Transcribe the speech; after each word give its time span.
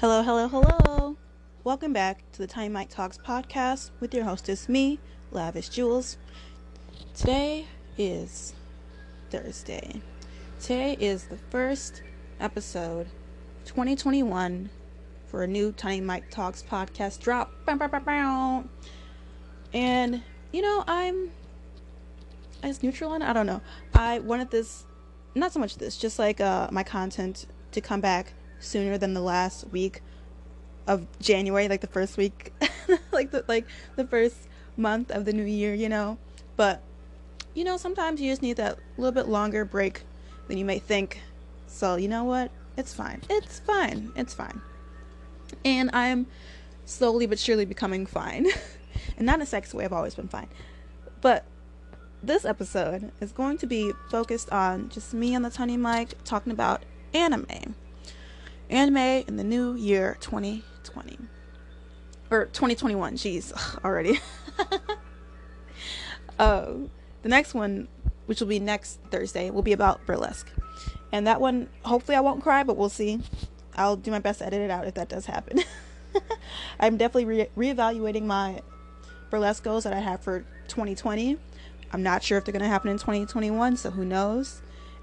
Hello, 0.00 0.22
hello, 0.22 0.46
hello. 0.46 1.16
Welcome 1.64 1.92
back 1.92 2.22
to 2.30 2.38
the 2.38 2.46
Tiny 2.46 2.68
Mike 2.68 2.88
Talks 2.88 3.18
podcast 3.18 3.90
with 3.98 4.14
your 4.14 4.22
hostess, 4.22 4.68
me, 4.68 5.00
Lavish 5.32 5.70
Jules. 5.70 6.18
Today 7.16 7.66
is 7.96 8.54
Thursday. 9.30 10.00
Today 10.60 10.96
is 11.00 11.24
the 11.24 11.36
first 11.50 12.02
episode 12.38 13.08
2021 13.64 14.70
for 15.26 15.42
a 15.42 15.48
new 15.48 15.72
Tiny 15.72 16.00
Mike 16.00 16.30
Talks 16.30 16.62
podcast 16.62 17.18
drop. 17.18 17.50
And, 19.72 20.22
you 20.52 20.62
know, 20.62 20.84
I'm 20.86 21.32
as 22.62 22.84
neutral 22.84 23.10
on 23.10 23.22
I 23.22 23.32
don't 23.32 23.46
know. 23.46 23.62
I 23.94 24.20
wanted 24.20 24.52
this, 24.52 24.86
not 25.34 25.52
so 25.52 25.58
much 25.58 25.76
this, 25.76 25.96
just 25.96 26.20
like 26.20 26.40
uh, 26.40 26.68
my 26.70 26.84
content 26.84 27.46
to 27.72 27.80
come 27.80 28.00
back 28.00 28.34
sooner 28.60 28.98
than 28.98 29.14
the 29.14 29.20
last 29.20 29.68
week 29.68 30.02
of 30.86 31.06
January, 31.20 31.68
like 31.68 31.80
the 31.80 31.86
first 31.86 32.16
week, 32.16 32.52
like 33.12 33.30
the 33.30 33.44
like 33.46 33.66
the 33.96 34.06
first 34.06 34.48
month 34.76 35.10
of 35.10 35.24
the 35.24 35.32
new 35.32 35.44
year, 35.44 35.74
you 35.74 35.88
know. 35.88 36.18
But 36.56 36.82
you 37.54 37.64
know, 37.64 37.76
sometimes 37.76 38.20
you 38.20 38.30
just 38.30 38.42
need 38.42 38.56
that 38.56 38.78
little 38.96 39.12
bit 39.12 39.28
longer 39.28 39.64
break 39.64 40.02
than 40.48 40.58
you 40.58 40.64
may 40.64 40.78
think. 40.78 41.20
So 41.66 41.96
you 41.96 42.08
know 42.08 42.24
what? 42.24 42.50
It's 42.76 42.94
fine. 42.94 43.22
It's 43.28 43.60
fine. 43.60 44.12
It's 44.16 44.34
fine. 44.34 44.60
And 45.64 45.90
I'm 45.92 46.26
slowly 46.84 47.26
but 47.26 47.38
surely 47.38 47.64
becoming 47.64 48.06
fine. 48.06 48.46
and 49.16 49.26
not 49.26 49.36
in 49.36 49.42
a 49.42 49.46
sex 49.46 49.74
way, 49.74 49.84
I've 49.84 49.92
always 49.92 50.14
been 50.14 50.28
fine. 50.28 50.48
But 51.20 51.44
this 52.22 52.44
episode 52.44 53.12
is 53.20 53.32
going 53.32 53.58
to 53.58 53.66
be 53.66 53.92
focused 54.10 54.50
on 54.50 54.88
just 54.88 55.14
me 55.14 55.34
on 55.34 55.42
the 55.42 55.50
tiny 55.50 55.76
mic 55.76 56.22
talking 56.24 56.52
about 56.52 56.82
anime 57.14 57.74
anime 58.70 58.96
in 58.96 59.36
the 59.36 59.44
new 59.44 59.74
year 59.74 60.16
2020 60.20 61.18
or 62.30 62.46
2021 62.46 63.14
jeez 63.14 63.84
already. 63.84 64.20
Uh, 66.38 66.72
the 67.22 67.28
next 67.28 67.54
one 67.54 67.88
which 68.26 68.40
will 68.40 68.48
be 68.48 68.60
next 68.60 69.00
thursday 69.10 69.50
will 69.50 69.62
be 69.62 69.72
about 69.72 70.04
burlesque. 70.06 70.50
And 71.12 71.26
that 71.26 71.40
one 71.40 71.68
hopefully 71.82 72.16
i 72.16 72.20
won't 72.20 72.42
cry 72.42 72.62
but 72.62 72.76
we'll 72.76 72.88
see. 72.88 73.20
I'll 73.76 73.96
do 73.96 74.10
my 74.10 74.18
best 74.18 74.40
to 74.40 74.46
edit 74.46 74.60
it 74.60 74.70
out 74.70 74.86
if 74.86 74.94
that 74.94 75.08
does 75.08 75.26
happen. 75.26 75.60
I'm 76.80 76.96
definitely 76.96 77.26
re- 77.26 77.48
reevaluating 77.56 78.24
my 78.24 78.60
burlesque 79.30 79.62
goals 79.62 79.84
that 79.84 79.92
i 79.92 79.98
have 79.98 80.20
for 80.22 80.40
2020 80.68 81.36
i'm 81.92 82.02
not 82.02 82.22
sure 82.22 82.38
if 82.38 82.44
they're 82.44 82.52
going 82.52 82.62
to 82.62 82.68
happen 82.68 82.90
in 82.90 82.96
2021 82.96 83.76
so 83.76 83.90
who 83.90 84.04
knows? 84.04 84.62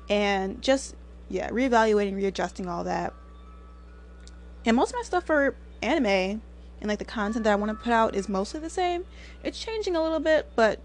And 0.10 0.62
just 0.62 0.96
yeah 1.30 1.50
reevaluating 1.50 2.16
readjusting 2.16 2.68
all 2.68 2.84
that 2.84 3.14
and 4.66 4.76
most 4.76 4.92
of 4.92 4.96
my 4.96 5.04
stuff 5.04 5.26
for 5.26 5.56
anime 5.82 6.42
and 6.82 6.90
like 6.90 7.00
the 7.00 7.06
content 7.06 7.44
that 7.44 7.54
I 7.54 7.56
want 7.56 7.72
to 7.72 7.84
put 7.84 7.94
out 7.94 8.16
is 8.16 8.28
mostly 8.28 8.60
the 8.60 8.70
same. 8.70 9.06
It's 9.44 9.60
changing 9.60 9.96
a 9.96 10.02
little 10.02 10.20
bit, 10.20 10.48
but 10.56 10.80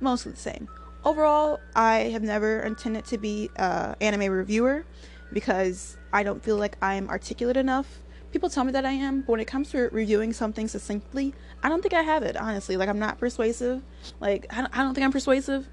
mostly 0.00 0.32
the 0.32 0.38
same. 0.38 0.68
Overall, 1.04 1.60
I 1.74 2.10
have 2.12 2.22
never 2.22 2.60
intended 2.60 3.04
to 3.06 3.18
be 3.18 3.50
an 3.56 3.96
anime 4.00 4.32
reviewer 4.32 4.84
because 5.32 5.96
I 6.12 6.22
don't 6.22 6.42
feel 6.42 6.56
like 6.56 6.76
I'm 6.82 7.08
articulate 7.08 7.56
enough. 7.56 7.98
People 8.32 8.50
tell 8.50 8.64
me 8.64 8.72
that 8.72 8.84
I 8.84 8.92
am, 8.92 9.22
but 9.22 9.32
when 9.32 9.40
it 9.40 9.46
comes 9.46 9.70
to 9.70 9.88
reviewing 9.90 10.32
something 10.32 10.68
succinctly, 10.68 11.34
I 11.62 11.68
don't 11.68 11.80
think 11.80 11.94
I 11.94 12.02
have 12.02 12.22
it, 12.22 12.36
honestly. 12.36 12.76
Like, 12.76 12.90
I'm 12.90 12.98
not 12.98 13.18
persuasive. 13.18 13.82
Like, 14.20 14.46
I 14.50 14.60
don't, 14.60 14.76
I 14.76 14.82
don't 14.82 14.94
think 14.94 15.04
I'm 15.04 15.12
persuasive. 15.12 15.66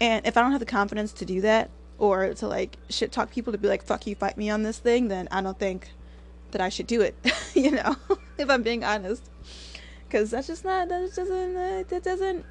And 0.00 0.26
if 0.26 0.36
I 0.36 0.40
don't 0.40 0.52
have 0.52 0.60
the 0.60 0.66
confidence 0.66 1.12
to 1.14 1.26
do 1.26 1.42
that, 1.42 1.70
or 1.98 2.34
to 2.34 2.46
like 2.46 2.76
shit 2.88 3.12
talk 3.12 3.30
people 3.30 3.52
to 3.52 3.58
be 3.58 3.68
like, 3.68 3.82
fuck 3.82 4.06
you, 4.06 4.14
fight 4.14 4.36
me 4.36 4.50
on 4.50 4.62
this 4.62 4.78
thing, 4.78 5.08
then 5.08 5.28
I 5.30 5.40
don't 5.40 5.58
think 5.58 5.88
that 6.50 6.60
I 6.60 6.68
should 6.68 6.86
do 6.86 7.00
it, 7.00 7.14
you 7.54 7.70
know, 7.70 7.96
if 8.38 8.50
I'm 8.50 8.62
being 8.62 8.84
honest. 8.84 9.22
Because 10.06 10.30
that's 10.30 10.46
just 10.46 10.64
not, 10.64 10.88
that 10.88 11.14
doesn't, 11.14 11.56
uh, 11.56 11.84
that 11.88 12.02
doesn't, 12.02 12.44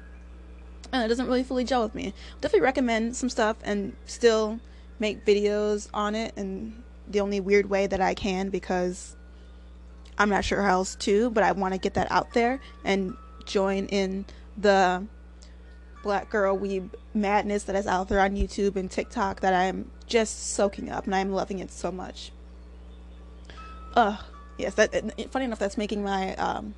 uh, 0.92 0.98
it 0.98 1.08
doesn't 1.08 1.26
really 1.26 1.42
fully 1.42 1.64
gel 1.64 1.82
with 1.82 1.94
me. 1.94 2.12
Definitely 2.40 2.64
recommend 2.64 3.16
some 3.16 3.30
stuff 3.30 3.56
and 3.64 3.96
still 4.04 4.60
make 4.98 5.24
videos 5.24 5.88
on 5.94 6.14
it 6.14 6.32
in 6.36 6.82
the 7.08 7.20
only 7.20 7.40
weird 7.40 7.68
way 7.70 7.86
that 7.86 8.00
I 8.00 8.14
can 8.14 8.50
because 8.50 9.16
I'm 10.18 10.28
not 10.28 10.44
sure 10.44 10.62
how 10.62 10.72
else 10.72 10.94
to, 10.96 11.30
but 11.30 11.44
I 11.44 11.52
want 11.52 11.74
to 11.74 11.78
get 11.80 11.94
that 11.94 12.10
out 12.10 12.32
there 12.32 12.60
and 12.84 13.16
join 13.46 13.86
in 13.86 14.26
the 14.56 15.06
black 16.06 16.30
girl 16.30 16.56
weeb 16.56 16.88
madness 17.14 17.64
that 17.64 17.74
is 17.74 17.84
out 17.84 18.08
there 18.08 18.20
on 18.20 18.36
YouTube 18.36 18.76
and 18.76 18.88
TikTok 18.88 19.40
that 19.40 19.52
I'm 19.52 19.90
just 20.06 20.52
soaking 20.52 20.88
up 20.88 21.04
and 21.04 21.14
I'm 21.16 21.32
loving 21.32 21.58
it 21.58 21.72
so 21.72 21.90
much. 21.90 22.30
Ugh, 23.96 24.16
yes, 24.56 24.74
that 24.74 24.92
funny 25.32 25.46
enough 25.46 25.58
that's 25.58 25.76
making 25.76 26.04
my 26.04 26.36
um 26.36 26.74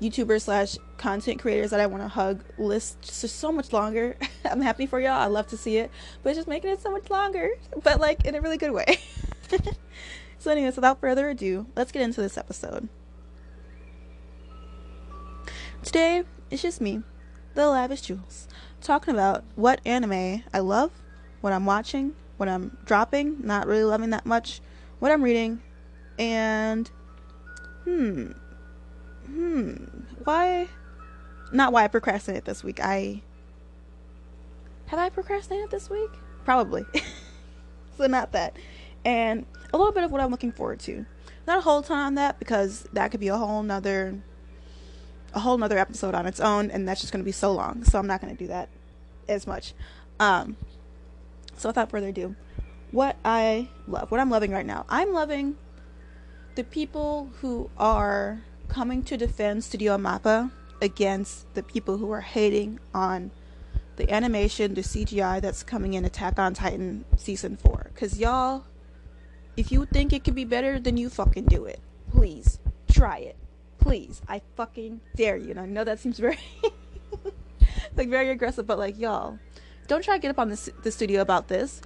YouTuber 0.00 0.40
slash 0.40 0.76
content 0.96 1.40
creators 1.40 1.70
that 1.70 1.80
I 1.80 1.86
want 1.86 2.04
to 2.04 2.08
hug 2.08 2.44
list 2.56 3.02
just 3.02 3.40
so 3.40 3.50
much 3.50 3.72
longer. 3.72 4.16
I'm 4.44 4.60
happy 4.60 4.86
for 4.86 5.00
y'all. 5.00 5.20
I 5.20 5.26
love 5.26 5.48
to 5.48 5.56
see 5.56 5.78
it, 5.78 5.90
but 6.22 6.30
it's 6.30 6.38
just 6.38 6.46
making 6.46 6.70
it 6.70 6.80
so 6.80 6.92
much 6.92 7.10
longer, 7.10 7.50
but 7.82 7.98
like 7.98 8.26
in 8.26 8.36
a 8.36 8.40
really 8.40 8.58
good 8.58 8.70
way. 8.70 9.00
so, 10.38 10.52
anyways, 10.52 10.76
without 10.76 11.00
further 11.00 11.30
ado, 11.30 11.66
let's 11.74 11.90
get 11.90 12.02
into 12.02 12.20
this 12.20 12.38
episode. 12.38 12.88
Today, 15.82 16.22
it's 16.48 16.62
just 16.62 16.80
me, 16.80 17.02
the 17.56 17.68
lavish 17.68 18.02
Jules, 18.02 18.46
talking 18.80 19.14
about 19.14 19.42
what 19.56 19.80
anime 19.84 20.44
I 20.54 20.58
love, 20.60 20.92
what 21.40 21.52
I'm 21.52 21.66
watching, 21.66 22.14
what 22.36 22.48
I'm 22.48 22.76
dropping, 22.84 23.38
not 23.44 23.66
really 23.66 23.82
loving 23.82 24.10
that 24.10 24.26
much, 24.26 24.60
what 24.98 25.10
I'm 25.10 25.22
reading, 25.22 25.60
and 26.18 26.88
hmm, 27.84 28.32
hmm, 29.24 29.74
why? 30.22 30.68
Not 31.50 31.72
why 31.72 31.84
I 31.84 31.88
procrastinate 31.88 32.44
this 32.44 32.62
week. 32.62 32.78
I 32.80 33.22
have 34.86 34.98
I 34.98 35.08
procrastinated 35.08 35.70
this 35.70 35.90
week? 35.90 36.10
Probably. 36.44 36.84
so 37.96 38.06
not 38.06 38.32
that, 38.32 38.56
and 39.04 39.46
a 39.72 39.78
little 39.78 39.92
bit 39.92 40.04
of 40.04 40.12
what 40.12 40.20
I'm 40.20 40.30
looking 40.30 40.52
forward 40.52 40.80
to. 40.80 41.06
Not 41.46 41.58
a 41.58 41.60
whole 41.62 41.82
ton 41.82 41.98
on 41.98 42.14
that 42.16 42.38
because 42.38 42.86
that 42.92 43.10
could 43.10 43.20
be 43.20 43.28
a 43.28 43.36
whole 43.36 43.62
nother 43.62 44.20
a 45.36 45.40
whole 45.40 45.58
nother 45.58 45.78
episode 45.78 46.14
on 46.14 46.26
its 46.26 46.40
own 46.40 46.70
and 46.70 46.88
that's 46.88 47.02
just 47.02 47.12
going 47.12 47.22
to 47.22 47.24
be 47.24 47.30
so 47.30 47.52
long 47.52 47.84
so 47.84 47.98
i'm 47.98 48.06
not 48.06 48.20
going 48.20 48.34
to 48.34 48.38
do 48.42 48.48
that 48.48 48.68
as 49.28 49.46
much. 49.46 49.74
Um 50.18 50.56
so 51.56 51.68
without 51.68 51.90
further 51.90 52.08
ado 52.08 52.34
what 52.90 53.16
i 53.24 53.68
love 53.86 54.10
what 54.10 54.20
i'm 54.20 54.30
loving 54.30 54.50
right 54.50 54.64
now 54.66 54.86
i'm 54.88 55.12
loving 55.12 55.56
the 56.54 56.64
people 56.64 57.30
who 57.40 57.70
are 57.76 58.42
coming 58.68 59.02
to 59.02 59.16
defend 59.16 59.62
studio 59.62 59.96
mappa 59.96 60.50
against 60.80 61.52
the 61.54 61.62
people 61.62 61.98
who 61.98 62.10
are 62.10 62.20
hating 62.20 62.78
on 62.94 63.30
the 63.96 64.10
animation 64.12 64.74
the 64.74 64.82
cgi 64.82 65.40
that's 65.40 65.62
coming 65.62 65.94
in 65.94 66.04
attack 66.04 66.38
on 66.38 66.54
titan 66.54 67.04
season 67.16 67.56
4 67.56 67.90
because 67.92 68.18
y'all 68.18 68.64
if 69.56 69.72
you 69.72 69.86
think 69.86 70.12
it 70.12 70.22
could 70.24 70.34
be 70.34 70.44
better 70.44 70.78
then 70.78 70.96
you 70.96 71.08
fucking 71.08 71.46
do 71.46 71.64
it. 71.64 71.80
Please 72.10 72.60
try 72.90 73.18
it 73.18 73.36
please 73.86 74.20
i 74.26 74.42
fucking 74.56 75.00
dare 75.14 75.36
you. 75.36 75.50
And 75.50 75.60
i 75.60 75.66
know 75.66 75.84
that 75.84 76.00
seems 76.00 76.18
very 76.18 76.38
like 77.96 78.08
very 78.08 78.30
aggressive 78.30 78.66
but 78.66 78.78
like 78.80 78.98
y'all 78.98 79.38
don't 79.86 80.02
try 80.02 80.16
to 80.16 80.20
get 80.20 80.30
up 80.30 80.40
on 80.40 80.48
the, 80.48 80.72
the 80.82 80.90
studio 80.90 81.20
about 81.20 81.46
this. 81.46 81.80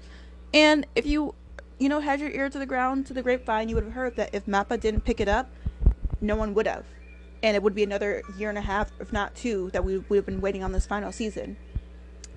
And 0.54 0.86
if 0.94 1.04
you 1.04 1.34
you 1.78 1.90
know 1.90 2.00
had 2.00 2.18
your 2.18 2.30
ear 2.30 2.48
to 2.48 2.58
the 2.58 2.64
ground 2.64 3.06
to 3.08 3.12
the 3.12 3.22
grapevine 3.22 3.68
you 3.68 3.74
would 3.74 3.84
have 3.84 3.92
heard 3.92 4.16
that 4.16 4.34
if 4.34 4.46
mappa 4.46 4.80
didn't 4.80 5.02
pick 5.02 5.20
it 5.20 5.28
up 5.28 5.50
no 6.22 6.36
one 6.36 6.54
would 6.54 6.66
have. 6.66 6.86
And 7.42 7.54
it 7.54 7.62
would 7.62 7.74
be 7.74 7.82
another 7.82 8.22
year 8.38 8.48
and 8.48 8.56
a 8.56 8.62
half 8.62 8.90
if 8.98 9.12
not 9.12 9.34
two 9.34 9.68
that 9.74 9.84
we 9.84 9.98
would 9.98 10.16
have 10.16 10.26
been 10.26 10.40
waiting 10.40 10.64
on 10.64 10.72
this 10.72 10.86
final 10.86 11.12
season. 11.12 11.58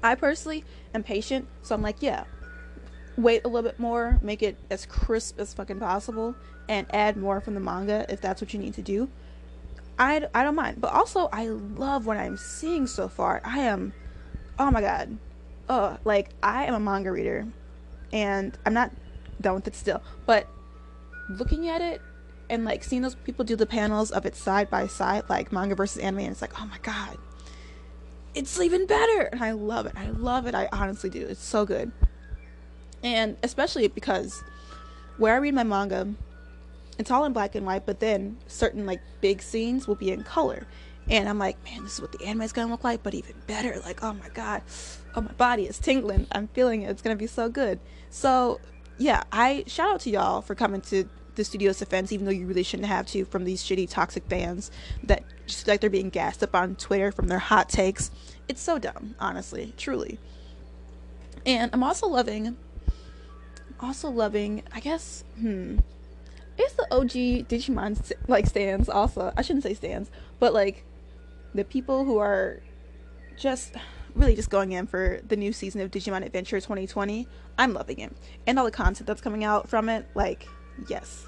I 0.04 0.16
personally 0.16 0.66
am 0.94 1.04
patient 1.04 1.48
so 1.62 1.74
i'm 1.74 1.82
like 1.82 2.02
yeah 2.02 2.26
wait 3.16 3.46
a 3.46 3.48
little 3.48 3.70
bit 3.70 3.80
more 3.80 4.20
make 4.22 4.44
it 4.44 4.58
as 4.70 4.86
crisp 4.86 5.40
as 5.40 5.54
fucking 5.54 5.80
possible 5.80 6.36
and 6.68 6.86
add 6.94 7.16
more 7.16 7.40
from 7.40 7.54
the 7.54 7.62
manga 7.62 8.06
if 8.10 8.20
that's 8.20 8.42
what 8.42 8.54
you 8.54 8.60
need 8.60 8.74
to 8.74 8.82
do 8.82 9.08
I, 9.98 10.28
I 10.34 10.44
don't 10.44 10.56
mind. 10.56 10.82
But 10.82 10.94
also, 10.94 11.30
I 11.32 11.48
love 11.48 12.06
what 12.06 12.18
I'm 12.18 12.38
seeing 12.38 12.88
so 12.88 13.08
far. 13.08 13.42
I 13.44 13.60
am, 13.60 13.94
oh 14.60 14.72
my 14.72 14.82
god. 14.82 15.18
Oh, 15.70 15.98
like, 16.04 16.30
I 16.42 16.66
am 16.66 16.74
a 16.74 16.80
manga 16.80 17.12
reader. 17.12 17.48
And 18.12 18.58
I'm 18.66 18.74
not 18.74 18.92
done 19.42 19.56
with 19.56 19.68
it 19.68 19.76
still. 19.76 20.02
But 20.26 20.48
looking 21.30 21.70
at 21.70 21.82
it 21.82 22.02
and, 22.50 22.66
like, 22.66 22.84
seeing 22.84 23.02
those 23.02 23.16
people 23.16 23.46
do 23.46 23.56
the 23.56 23.66
panels 23.66 24.12
of 24.12 24.26
it 24.26 24.36
side 24.36 24.70
by 24.70 24.88
side, 24.88 25.24
like 25.30 25.52
manga 25.52 25.76
versus 25.76 26.02
anime, 26.02 26.20
and 26.20 26.32
it's 26.32 26.42
like, 26.42 26.60
oh 26.60 26.66
my 26.66 26.78
god. 26.84 27.18
It's 28.36 28.60
even 28.60 28.88
better. 28.88 29.30
And 29.32 29.44
I 29.44 29.52
love 29.52 29.86
it. 29.86 29.94
I 29.96 30.08
love 30.08 30.48
it. 30.48 30.56
I 30.56 30.68
honestly 30.72 31.10
do. 31.10 31.26
It's 31.26 31.44
so 31.44 31.66
good. 31.66 31.92
And 33.04 33.38
especially 33.44 33.88
because 33.88 34.44
where 35.18 35.36
I 35.36 35.38
read 35.38 35.54
my 35.54 35.64
manga, 35.64 36.14
it's 36.98 37.12
all 37.12 37.26
in 37.26 37.34
black 37.34 37.56
and 37.56 37.66
white, 37.66 37.86
but 37.86 38.00
then 38.00 38.38
certain 38.48 38.86
like 38.86 39.02
big 39.22 39.42
scenes 39.42 39.88
will 39.88 39.96
be 39.96 40.12
in 40.12 40.24
color. 40.24 40.68
And 41.10 41.28
I'm 41.28 41.38
like, 41.38 41.62
man, 41.66 41.84
this 41.84 41.96
is 41.96 42.02
what 42.02 42.12
the 42.14 42.26
anime 42.26 42.44
is 42.44 42.54
gonna 42.54 42.72
look 42.72 42.84
like, 42.84 43.04
but 43.04 43.14
even 43.14 43.36
better. 43.48 43.80
Like, 43.84 44.04
oh 44.04 44.14
my 44.14 44.30
god, 44.30 44.62
oh 45.16 45.22
my 45.22 45.32
body 45.34 45.66
is 45.66 45.80
tingling. 45.80 46.28
I'm 46.32 46.48
feeling 46.50 46.84
it. 46.84 46.90
It's 46.90 47.02
gonna 47.02 47.16
be 47.16 47.28
so 47.28 47.50
good. 47.50 47.80
So 48.10 48.60
yeah, 48.98 49.24
I 49.32 49.64
shout 49.68 49.92
out 49.92 50.00
to 50.02 50.10
y'all 50.10 50.42
for 50.42 50.56
coming 50.56 50.82
to 50.82 51.10
the 51.36 51.44
studio's 51.44 51.80
defense, 51.80 52.12
even 52.12 52.26
though 52.26 52.32
you 52.32 52.46
really 52.46 52.64
shouldn't 52.64 52.88
have 52.88 53.08
to, 53.08 53.26
from 53.26 53.44
these 53.44 53.64
shitty 53.64 53.90
toxic 53.90 54.24
fans 54.30 54.72
that 55.04 55.24
just 55.48 55.68
like 55.68 55.82
they're 55.82 55.90
being 55.90 56.10
gassed 56.10 56.44
up 56.44 56.56
on 56.56 56.76
Twitter 56.76 57.12
from 57.12 57.28
their 57.28 57.40
hot 57.40 57.70
takes. 57.70 58.12
It's 58.48 58.62
so 58.62 58.78
dumb, 58.78 59.16
honestly, 59.20 59.74
truly. 59.78 60.20
And 61.46 61.72
I'm 61.74 61.84
also 61.84 62.08
loving, 62.08 62.56
also 63.80 64.10
loving, 64.10 64.64
I 64.72 64.80
guess, 64.80 65.24
hmm, 65.40 65.80
it's 66.58 66.74
the 66.74 66.88
OG 66.92 67.48
Digimon 67.48 68.12
like 68.28 68.48
stands. 68.48 68.90
Also, 68.90 69.34
I 69.36 69.42
shouldn't 69.42 69.64
say 69.64 69.74
stands, 69.74 70.12
but 70.40 70.54
like 70.54 70.86
the 71.54 71.64
people 71.64 72.06
who 72.06 72.18
are 72.18 72.62
just 73.38 73.76
really 74.16 74.36
just 74.36 74.50
going 74.50 74.72
in 74.74 74.86
for 74.88 75.20
the 75.28 75.36
new 75.36 75.52
season 75.52 75.82
of 75.82 75.92
Digimon 75.92 76.26
Adventure 76.26 76.60
2020. 76.60 77.28
I'm 77.58 77.74
loving 77.74 78.00
it. 78.00 78.16
And 78.48 78.60
all 78.60 78.66
the 78.66 78.72
content 78.72 79.08
that's 79.08 79.22
coming 79.22 79.44
out 79.44 79.70
from 79.70 79.90
it, 79.90 80.08
like, 80.16 80.48
yes. 80.88 81.28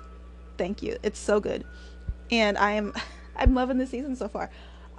Thank 0.58 0.82
you. 0.82 0.98
It's 1.04 1.20
so 1.20 1.40
good. 1.40 1.66
And 2.32 2.58
I 2.58 2.72
am 2.72 2.94
I'm 3.36 3.54
loving 3.54 3.78
the 3.78 3.86
season 3.86 4.16
so 4.16 4.28
far. 4.28 4.50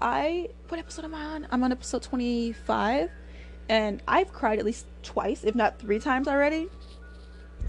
I 0.00 0.50
what 0.68 0.78
episode 0.78 1.06
am 1.06 1.14
I 1.14 1.24
on? 1.24 1.46
I'm 1.50 1.62
on 1.64 1.72
episode 1.72 2.02
25 2.02 3.10
and 3.68 4.02
I've 4.06 4.32
cried 4.32 4.58
at 4.58 4.64
least 4.64 4.86
twice, 5.02 5.42
if 5.42 5.54
not 5.54 5.78
3 5.78 5.98
times 5.98 6.28
already. 6.28 6.68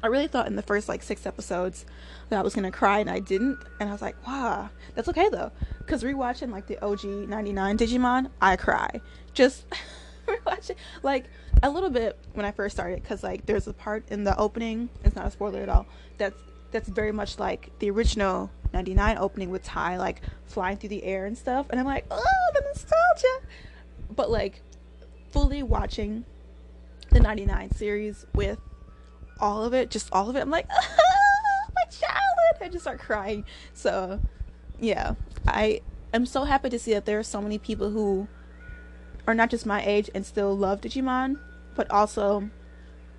I 0.04 0.08
really 0.08 0.28
thought 0.28 0.48
in 0.48 0.56
the 0.56 0.62
first 0.62 0.88
like 0.88 1.04
6 1.04 1.26
episodes 1.26 1.86
that 2.30 2.40
I 2.40 2.42
was 2.42 2.54
to 2.54 2.72
cry 2.72 3.00
and 3.00 3.10
I 3.10 3.20
didn't 3.20 3.60
and 3.80 3.90
I 3.90 3.92
was 3.92 4.02
like, 4.02 4.16
"Wow, 4.26 4.70
that's 4.96 5.08
okay 5.10 5.30
though." 5.30 5.52
Cuz 5.86 6.04
rewatching 6.04 6.52
like 6.52 6.68
the 6.68 6.84
OG 6.84 7.04
99 7.04 7.78
Digimon, 7.78 8.30
I 8.42 8.56
cry. 8.56 9.02
Just 9.34 9.66
rewatching 10.28 10.76
like 11.04 11.26
a 11.64 11.70
little 11.70 11.90
bit 11.90 12.18
when 12.34 12.46
I 12.46 12.52
first 12.52 12.76
started 12.76 13.04
cuz 13.04 13.24
like 13.24 13.46
there's 13.46 13.68
a 13.68 13.74
part 13.74 14.04
in 14.10 14.24
the 14.24 14.38
opening, 14.38 14.90
it's 15.04 15.16
not 15.16 15.26
a 15.26 15.32
spoiler 15.32 15.62
at 15.62 15.70
all. 15.70 15.86
That's 16.18 16.40
that's 16.72 16.90
very 16.90 17.12
much 17.12 17.40
like 17.40 17.72
the 17.80 17.90
original 17.90 18.50
99 18.74 19.18
opening 19.18 19.50
with 19.50 19.64
Tai 19.64 19.98
like 19.98 20.22
flying 20.46 20.78
through 20.78 20.90
the 20.90 21.04
air 21.04 21.26
and 21.26 21.38
stuff 21.38 21.68
and 21.70 21.80
I'm 21.80 21.86
like, 21.86 22.06
"Oh, 22.12 22.52
the 22.54 22.62
nostalgia." 22.62 23.48
But 24.16 24.30
like 24.30 24.62
fully 25.32 25.64
watching 25.64 26.26
the 27.12 27.20
99 27.20 27.72
series 27.72 28.26
with 28.34 28.60
all 29.40 29.64
of 29.64 29.74
it, 29.74 29.90
just 29.90 30.10
all 30.12 30.30
of 30.30 30.36
it. 30.36 30.42
I'm 30.42 30.50
like, 30.50 30.68
my 31.76 31.84
childhood. 31.90 32.62
I 32.62 32.70
just 32.70 32.84
start 32.84 33.00
crying. 33.00 33.46
So, 33.74 34.20
yeah, 34.80 35.16
I 35.48 35.82
am 36.14 36.26
so 36.26 36.44
happy 36.44 36.70
to 36.70 36.80
see 36.80 36.94
that 36.94 37.06
there 37.06 37.20
are 37.20 37.24
so 37.24 37.42
many 37.42 37.58
people 37.58 37.92
who 37.92 38.28
are 39.26 39.34
not 39.34 39.50
just 39.50 39.66
my 39.66 39.84
age 39.86 40.10
and 40.16 40.26
still 40.26 40.56
love 40.56 40.82
Digimon, 40.82 41.40
but 41.76 41.90
also 41.92 42.50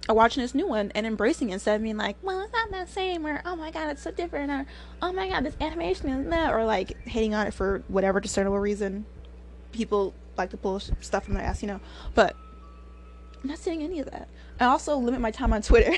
are 0.08 0.14
watching 0.14 0.42
this 0.42 0.54
new 0.54 0.66
one 0.66 0.90
and 0.94 1.06
embracing 1.06 1.50
it 1.50 1.54
instead 1.54 1.76
of 1.76 1.82
being 1.82 1.96
like, 1.96 2.16
well, 2.22 2.40
it's 2.42 2.52
not 2.52 2.70
the 2.70 2.86
same, 2.90 3.26
or 3.26 3.42
oh 3.44 3.56
my 3.56 3.70
god, 3.70 3.90
it's 3.90 4.02
so 4.02 4.10
different, 4.10 4.50
or 4.50 4.66
oh 5.02 5.12
my 5.12 5.28
god, 5.28 5.44
this 5.44 5.56
animation 5.60 6.08
is 6.08 6.30
that, 6.30 6.52
or 6.52 6.64
like 6.64 6.96
hating 7.06 7.34
on 7.34 7.46
it 7.46 7.54
for 7.54 7.82
whatever 7.88 8.20
discernible 8.20 8.58
reason. 8.58 9.04
People 9.72 10.14
like 10.36 10.50
to 10.50 10.56
pull 10.56 10.80
stuff 10.80 11.24
from 11.24 11.34
their 11.34 11.42
ass, 11.42 11.62
you 11.62 11.68
know. 11.68 11.80
But 12.14 12.36
I'm 13.42 13.48
not 13.50 13.58
saying 13.58 13.82
any 13.82 14.00
of 14.00 14.10
that. 14.10 14.28
I 14.60 14.66
also 14.66 14.96
limit 14.96 15.20
my 15.20 15.30
time 15.30 15.52
on 15.52 15.62
Twitter. 15.62 15.96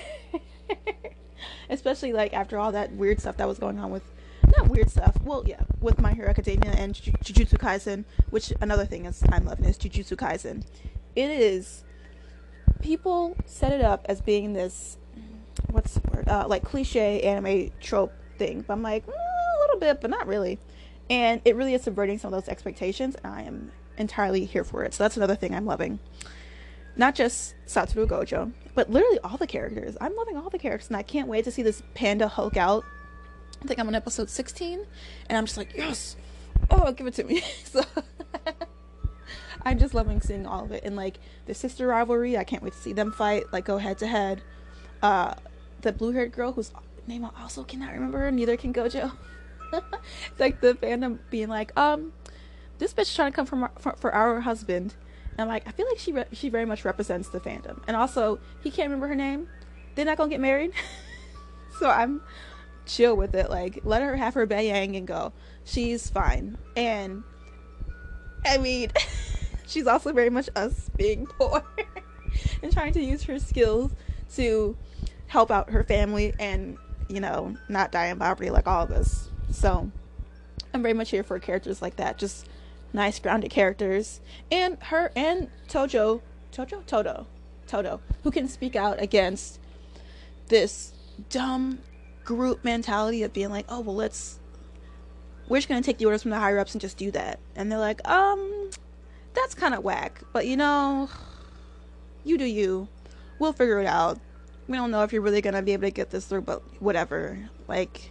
Especially 1.71 2.13
like 2.13 2.35
after 2.35 2.59
all 2.59 2.73
that 2.73 2.93
weird 2.93 3.21
stuff 3.21 3.37
that 3.39 3.49
was 3.49 3.59
going 3.59 3.79
on 3.79 3.91
with 3.91 4.03
not 4.57 4.69
weird 4.69 4.91
stuff. 4.91 5.17
Well, 5.23 5.45
yeah, 5.47 5.61
with 5.81 6.01
My 6.01 6.13
Hero 6.13 6.29
Academia 6.29 6.73
and 6.73 6.95
Jujutsu 6.95 7.59
Kaisen, 7.59 8.05
which 8.31 8.53
another 8.61 8.85
thing 8.85 9.07
is 9.07 9.23
I'm 9.31 9.45
loving 9.45 9.65
is 9.65 9.79
Jujutsu 9.79 10.17
Kaisen. 10.17 10.65
It 11.17 11.31
is 11.31 11.85
people 12.81 13.37
set 13.47 13.73
it 13.73 13.83
up 13.83 14.05
as 14.09 14.21
being 14.21 14.53
this 14.53 14.97
what's 15.71 15.95
the 15.95 16.11
word 16.11 16.29
uh, 16.29 16.47
like 16.49 16.65
cliche 16.65 17.21
anime 17.23 17.71
trope 17.81 18.13
thing, 18.39 18.65
but 18.67 18.75
I'm 18.75 18.83
like 18.83 19.07
mm, 19.07 19.11
a 19.11 19.61
little 19.61 19.81
bit, 19.81 20.01
but 20.01 20.11
not 20.11 20.27
really. 20.27 20.59
And 21.09 21.41
it 21.45 21.57
really 21.57 21.75
is 21.75 21.83
subverting 21.83 22.19
some 22.19 22.33
of 22.33 22.41
those 22.41 22.49
expectations, 22.49 23.17
and 23.17 23.33
I 23.33 23.43
am 23.43 23.73
entirely 23.99 24.45
here 24.45 24.65
for 24.65 24.85
it. 24.85 24.95
So 24.95 25.05
that's 25.05 25.17
another 25.17 25.35
thing 25.35 25.55
I'm 25.55 25.67
loving 25.67 25.99
not 27.01 27.15
just 27.15 27.55
Satoru 27.67 28.07
Gojo, 28.07 28.53
but 28.75 28.91
literally 28.91 29.19
all 29.25 29.39
the 29.39 29.47
characters. 29.47 29.97
I'm 30.03 30.15
loving 30.15 30.37
all 30.37 30.51
the 30.51 30.59
characters, 30.59 30.89
and 30.89 30.97
I 30.99 31.03
can't 31.03 31.29
wait 31.29 31.45
to 31.47 31.51
see 31.51 31.63
this 31.63 31.83
panda 31.95 32.29
Hulk 32.29 32.59
out. 32.59 32.85
I 33.63 33.67
think 33.67 33.81
I'm 33.81 33.89
on 33.89 33.95
episode 33.95 34.29
16, 34.29 34.85
and 35.29 35.39
I'm 35.39 35.47
just 35.47 35.57
like, 35.57 35.75
yes, 35.75 36.15
oh, 36.71 36.93
give 36.93 37.07
it 37.07 37.15
to 37.15 37.25
me. 37.25 37.43
so 37.65 37.83
I'm 39.63 39.79
just 39.79 39.95
loving 39.95 40.21
seeing 40.21 40.47
all 40.47 40.67
of 40.67 40.73
it, 40.73 40.85
and 40.85 40.95
like 40.95 41.17
the 41.47 41.55
sister 41.55 41.87
rivalry. 41.87 42.37
I 42.37 42.45
can't 42.45 42.63
wait 42.63 42.75
to 42.75 42.79
see 42.79 42.93
them 42.93 43.13
fight, 43.13 43.51
like 43.51 43.65
go 43.65 43.79
head 43.79 43.97
to 43.99 44.07
head. 44.07 44.43
Uh, 45.03 45.35
the 45.81 45.93
blue-haired 45.93 46.33
girl 46.33 46.53
whose 46.53 46.71
name 47.07 47.25
I 47.25 47.31
also 47.41 47.65
cannot 47.65 47.95
remember, 47.95 48.31
neither 48.31 48.59
can 48.59 48.75
Gojo. 48.75 49.13
like 50.39 50.61
the 50.61 50.75
fandom 50.75 51.19
being 51.31 51.49
like, 51.49 51.75
um, 51.79 52.13
this 52.77 52.93
bitch 52.93 53.17
trying 53.17 53.33
to 53.33 53.37
come 53.37 53.47
from 53.47 53.63
our, 53.63 53.73
for, 53.79 53.97
for 53.97 54.15
our 54.15 54.41
husband 54.41 54.97
and 55.33 55.41
I'm 55.41 55.49
like, 55.49 55.67
I 55.67 55.71
feel 55.73 55.87
like 55.87 55.99
she 55.99 56.13
re- 56.13 56.25
she 56.33 56.49
very 56.49 56.65
much 56.65 56.85
represents 56.85 57.29
the 57.29 57.41
fandom. 57.41 57.83
And 57.87 57.97
also, 57.97 58.39
he 58.63 58.71
can't 58.71 58.87
remember 58.89 59.09
her 59.09 59.15
name. 59.15 59.49
They're 59.95 60.05
not 60.05 60.17
gonna 60.17 60.31
get 60.31 60.41
married, 60.41 60.73
so 61.79 61.89
I'm 61.89 62.23
chill 62.87 63.17
with 63.17 63.35
it. 63.35 63.51
Like, 63.51 63.81
let 63.85 64.03
her 64.03 64.17
have 64.17 64.35
her 64.35 64.47
bayang 64.47 64.97
and 64.97 65.07
go. 65.07 65.33
She's 65.65 66.11
fine. 66.11 66.59
And 66.77 67.23
I 68.45 68.59
mean, 68.59 68.91
she's 69.67 69.87
also 69.87 70.13
very 70.13 70.31
much 70.31 70.49
us 70.57 70.91
being 70.97 71.27
poor 71.27 71.65
and 72.63 72.73
trying 72.73 72.93
to 72.95 73.03
use 73.03 73.23
her 73.25 73.39
skills 73.39 73.93
to 74.35 74.77
help 75.27 75.51
out 75.51 75.71
her 75.71 75.85
family 75.85 76.35
and 76.39 76.77
you 77.09 77.21
know 77.21 77.55
not 77.69 77.93
die 77.93 78.07
in 78.07 78.19
poverty 78.19 78.51
like 78.51 78.67
all 78.67 78.83
of 78.83 78.91
us. 78.91 79.29
So 79.51 79.91
I'm 80.73 80.83
very 80.83 80.95
much 80.95 81.11
here 81.11 81.23
for 81.23 81.39
characters 81.39 81.81
like 81.83 81.97
that. 81.97 82.19
Just 82.19 82.49
nice 82.93 83.19
grounded 83.19 83.51
characters. 83.51 84.21
And 84.51 84.79
her 84.85 85.13
and 85.15 85.49
tojo 85.69 86.21
tojo? 86.53 86.85
Toto, 86.87 87.27
Toto, 87.67 88.01
who 88.23 88.31
can 88.31 88.49
speak 88.49 88.75
out 88.77 89.01
against 89.01 89.61
this 90.49 90.93
dumb 91.29 91.79
group 92.25 92.65
mentality 92.65 93.23
of 93.23 93.33
being 93.33 93.51
like 93.51 93.67
oh 93.69 93.81
well 93.81 93.95
let's 93.95 94.39
we're 95.49 95.59
just 95.59 95.69
gonna 95.69 95.83
take 95.83 95.99
the 95.99 96.05
orders 96.05 96.23
from 96.23 96.31
the 96.31 96.39
higher 96.39 96.59
ups 96.59 96.75
and 96.75 96.81
just 96.81 96.97
do 96.97 97.11
that. 97.11 97.39
And 97.57 97.71
they're 97.71 97.79
like 97.79 98.07
um 98.09 98.71
that's 99.35 99.55
kind 99.55 99.75
of 99.75 99.85
whack 99.85 100.23
but 100.33 100.47
you 100.47 100.57
know 100.57 101.09
you 102.25 102.39
do 102.39 102.45
you. 102.45 102.89
We'll 103.39 103.53
figure 103.53 103.81
it 103.81 103.87
out. 103.87 104.19
We 104.69 104.77
don't 104.77 104.91
know 104.91 105.03
if 105.03 105.13
you're 105.13 105.23
really 105.23 105.41
gonna 105.41 105.63
be 105.63 105.73
able 105.73 105.85
to 105.85 105.91
get 105.91 106.11
this 106.11 106.27
through 106.27 106.43
but 106.43 106.63
whatever. 106.81 107.51
Like 107.69 108.11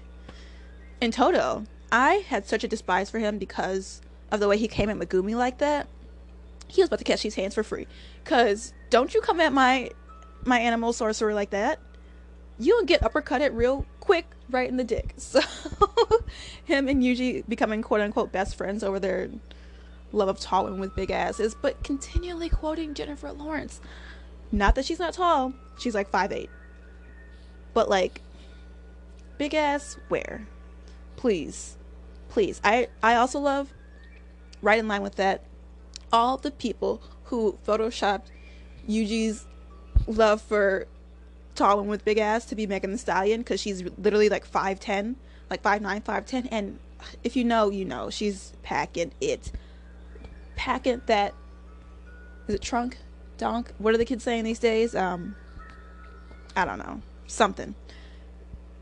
in 1.02 1.12
toto 1.12 1.66
i 1.92 2.16
had 2.28 2.46
such 2.46 2.64
a 2.64 2.68
despise 2.68 3.10
for 3.10 3.20
him 3.20 3.38
because 3.38 4.02
of 4.32 4.40
the 4.40 4.48
way 4.48 4.58
he 4.58 4.68
came 4.68 4.90
at 4.90 4.98
Megumi 4.98 5.36
like 5.36 5.60
that, 5.60 5.88
he 6.68 6.82
was 6.82 6.90
about 6.90 7.00
to 7.00 7.06
catch 7.06 7.24
these 7.24 7.36
hands 7.36 7.56
for 7.56 7.64
free. 7.64 7.88
Cause 8.24 8.74
don't 8.90 9.14
you 9.14 9.22
come 9.22 9.40
at 9.40 9.54
my 9.54 9.90
my 10.46 10.60
animal 10.60 10.94
sorcerer 10.94 11.34
like 11.34 11.50
that. 11.50 11.80
You'll 12.58 12.86
get 12.86 13.02
uppercutted 13.02 13.52
real 13.54 13.86
quick 14.00 14.26
right 14.50 14.70
in 14.70 14.78
the 14.78 14.84
dick. 14.84 15.16
So 15.30 15.42
him 16.66 16.88
and 16.88 17.02
Yuji 17.04 17.44
becoming 17.48 17.82
quote 17.82 18.02
unquote 18.02 18.32
best 18.32 18.56
friends 18.56 18.84
over 18.84 19.00
their 19.00 19.30
love 20.12 20.30
of 20.30 20.40
tall 20.40 20.66
women 20.66 20.80
with 20.80 20.96
big 20.96 21.12
asses, 21.12 21.56
but 21.56 21.84
continually 21.84 22.50
quoting 22.50 22.94
Jennifer 22.94 23.32
Lawrence. 23.32 23.82
Not 24.52 24.76
that 24.76 24.86
she's 24.86 25.00
not 25.00 25.14
tall, 25.14 25.54
she's 25.78 25.96
like 25.96 26.10
five 26.10 26.32
eight. 26.32 26.50
But 27.74 27.90
like 27.90 28.22
big 29.38 29.54
ass 29.54 29.98
where? 30.10 30.48
Please. 31.16 31.78
Please. 32.30 32.62
I 32.64 32.88
I 33.02 33.16
also 33.16 33.40
love 33.40 33.74
right 34.62 34.80
in 34.80 34.88
line 34.88 35.02
with 35.02 35.16
that, 35.16 35.44
all 36.12 36.38
the 36.38 36.52
people 36.52 37.02
who 37.26 37.58
photoshopped 37.66 38.28
Yuji's 38.88 39.46
love 40.08 40.42
for 40.42 40.88
tall 41.56 41.78
women 41.78 41.90
with 41.90 42.06
big 42.06 42.18
ass 42.18 42.46
to 42.46 42.56
be 42.56 42.66
Megan 42.66 42.92
Thee 42.92 42.98
Stallion 42.98 43.42
because 43.42 43.60
she's 43.60 43.84
literally 43.98 44.30
like 44.30 44.50
5'10, 44.50 45.16
like 45.50 45.62
5'9, 45.62 46.04
5'10. 46.04 46.48
And 46.52 46.80
if 47.24 47.36
you 47.36 47.44
know, 47.44 47.70
you 47.70 47.86
know, 47.86 48.10
she's 48.10 48.54
packing 48.64 49.12
it. 49.22 49.52
Packing 50.56 51.02
that. 51.06 51.34
Is 52.48 52.56
it 52.56 52.62
trunk? 52.62 52.98
Donk? 53.38 53.72
What 53.78 53.94
are 53.94 53.98
the 53.98 54.06
kids 54.06 54.24
saying 54.24 54.44
these 54.44 54.60
days? 54.60 54.96
Um, 54.96 55.36
I 56.56 56.66
don't 56.66 56.80
know. 56.80 57.02
Something. 57.28 57.76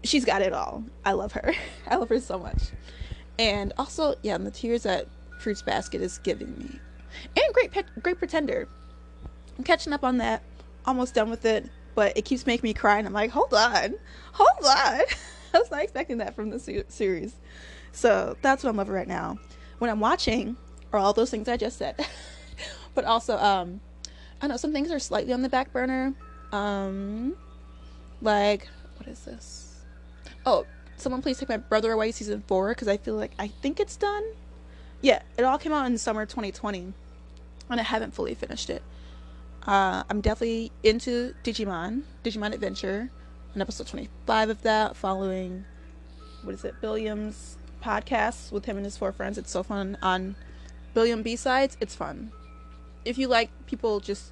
She's 0.03 0.23
got 0.23 0.41
it 0.41 0.53
all. 0.53 0.83
I 1.03 1.11
love 1.13 1.33
her. 1.33 1.53
I 1.87 1.95
love 1.95 2.09
her 2.09 2.19
so 2.19 2.39
much. 2.39 2.71
And 3.37 3.73
also, 3.77 4.15
yeah, 4.23 4.35
and 4.35 4.45
the 4.47 4.51
tears 4.51 4.83
that 4.83 5.07
Fruits 5.37 5.61
Basket 5.61 6.01
is 6.01 6.19
giving 6.19 6.57
me. 6.57 6.79
And 7.35 7.53
Great 7.53 7.71
Pe- 7.71 8.01
Great 8.01 8.19
Pretender. 8.19 8.67
I'm 9.57 9.63
catching 9.63 9.93
up 9.93 10.03
on 10.03 10.17
that. 10.17 10.43
Almost 10.85 11.15
done 11.15 11.29
with 11.29 11.45
it, 11.45 11.69
but 11.95 12.17
it 12.17 12.23
keeps 12.23 12.45
making 12.45 12.67
me 12.67 12.73
cry, 12.73 12.97
and 12.97 13.07
I'm 13.07 13.13
like, 13.13 13.31
hold 13.31 13.53
on, 13.53 13.95
hold 14.31 14.65
on. 14.65 15.01
I 15.53 15.59
was 15.59 15.71
not 15.71 15.81
expecting 15.83 16.19
that 16.19 16.35
from 16.35 16.49
the 16.49 16.59
su- 16.59 16.83
series. 16.87 17.35
So 17.91 18.37
that's 18.41 18.63
what 18.63 18.69
I'm 18.69 18.77
loving 18.77 18.93
right 18.93 19.07
now. 19.07 19.37
When 19.79 19.89
I'm 19.89 19.99
watching, 19.99 20.55
are 20.93 20.99
all 20.99 21.13
those 21.13 21.29
things 21.29 21.47
I 21.47 21.57
just 21.57 21.77
said, 21.77 21.95
but 22.95 23.05
also, 23.05 23.37
um, 23.37 23.81
I 24.41 24.47
know 24.47 24.57
some 24.57 24.71
things 24.71 24.91
are 24.91 24.99
slightly 24.99 25.33
on 25.33 25.41
the 25.41 25.49
back 25.49 25.73
burner. 25.73 26.13
Um, 26.51 27.35
like 28.21 28.67
what 28.97 29.07
is 29.07 29.19
this? 29.21 29.81
Oh, 30.45 30.65
Someone 30.97 31.21
Please 31.21 31.37
Take 31.37 31.49
My 31.49 31.57
Brother 31.57 31.91
Away 31.91 32.11
season 32.11 32.43
four 32.47 32.69
because 32.69 32.87
I 32.87 32.97
feel 32.97 33.15
like 33.15 33.31
I 33.37 33.47
think 33.47 33.79
it's 33.79 33.95
done. 33.95 34.23
Yeah, 35.01 35.21
it 35.37 35.43
all 35.43 35.57
came 35.57 35.73
out 35.73 35.85
in 35.85 35.97
summer 35.97 36.25
2020, 36.25 36.93
and 37.69 37.79
I 37.79 37.83
haven't 37.83 38.13
fully 38.13 38.33
finished 38.33 38.69
it. 38.69 38.81
Uh, 39.65 40.03
I'm 40.09 40.21
definitely 40.21 40.71
into 40.83 41.35
Digimon, 41.43 42.03
Digimon 42.23 42.53
Adventure, 42.53 43.09
on 43.53 43.61
episode 43.61 43.87
25 43.87 44.49
of 44.49 44.61
that, 44.63 44.95
following 44.95 45.65
what 46.43 46.55
is 46.55 46.63
it, 46.63 46.75
Billiam's 46.81 47.57
podcast 47.83 48.51
with 48.51 48.65
him 48.65 48.77
and 48.77 48.85
his 48.85 48.97
four 48.97 49.11
friends. 49.11 49.37
It's 49.37 49.51
so 49.51 49.63
fun 49.63 49.97
on 50.01 50.35
Billiam 50.93 51.21
B 51.21 51.35
sides. 51.35 51.77
It's 51.79 51.95
fun. 51.95 52.31
If 53.05 53.17
you 53.17 53.27
like 53.27 53.49
people 53.67 53.99
just 53.99 54.31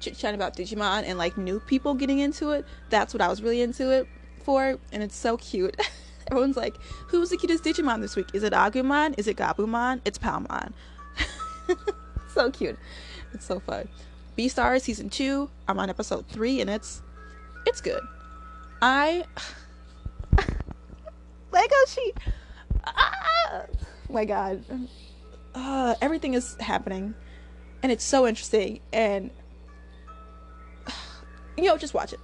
chit 0.00 0.16
chatting 0.16 0.38
about 0.38 0.56
Digimon 0.56 1.04
and 1.04 1.18
like 1.18 1.36
new 1.36 1.60
people 1.60 1.94
getting 1.94 2.20
into 2.20 2.50
it, 2.52 2.64
that's 2.88 3.12
what 3.12 3.20
I 3.20 3.28
was 3.28 3.42
really 3.42 3.60
into 3.60 3.90
it 3.90 4.08
for, 4.44 4.78
and 4.92 5.02
it's 5.02 5.16
so 5.16 5.36
cute. 5.36 5.76
Everyone's 6.30 6.56
like, 6.56 6.76
"Who's 7.08 7.30
the 7.30 7.36
cutest 7.36 7.64
Digimon 7.64 8.00
this 8.00 8.16
week? 8.16 8.28
Is 8.32 8.42
it 8.42 8.52
Agumon? 8.52 9.14
Is 9.18 9.28
it 9.28 9.36
Gabumon? 9.36 10.00
It's 10.04 10.18
Palmon." 10.18 10.72
so 12.34 12.50
cute. 12.50 12.78
It's 13.32 13.44
so 13.44 13.60
fun. 13.60 13.88
Beastars 14.36 14.82
season 14.82 15.08
two. 15.08 15.48
I'm 15.68 15.78
on 15.78 15.88
episode 15.90 16.26
three, 16.28 16.60
and 16.60 16.68
it's 16.68 17.02
it's 17.66 17.80
good. 17.80 18.02
I 18.82 19.24
Lego 21.52 21.74
sheet. 21.88 22.16
Ah! 22.84 23.62
My 24.08 24.24
God, 24.24 24.62
uh, 25.54 25.94
everything 26.00 26.34
is 26.34 26.56
happening, 26.60 27.14
and 27.82 27.90
it's 27.90 28.04
so 28.04 28.26
interesting. 28.26 28.80
And 28.92 29.30
you 31.56 31.64
know, 31.64 31.76
just 31.76 31.94
watch 31.94 32.12
it, 32.12 32.20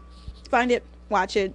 find 0.49 0.71
it, 0.71 0.85
watch 1.09 1.37
it. 1.37 1.55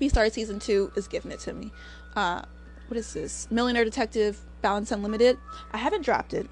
Beastars 0.00 0.32
season 0.32 0.58
two 0.58 0.92
is 0.96 1.08
giving 1.08 1.32
it 1.32 1.40
to 1.40 1.52
me. 1.52 1.72
Uh, 2.14 2.42
what 2.88 2.96
is 2.96 3.12
this? 3.12 3.48
Millionaire 3.50 3.84
Detective 3.84 4.40
Balance 4.62 4.92
Unlimited. 4.92 5.38
I 5.72 5.78
haven't 5.78 6.04
dropped 6.04 6.34
it. 6.34 6.48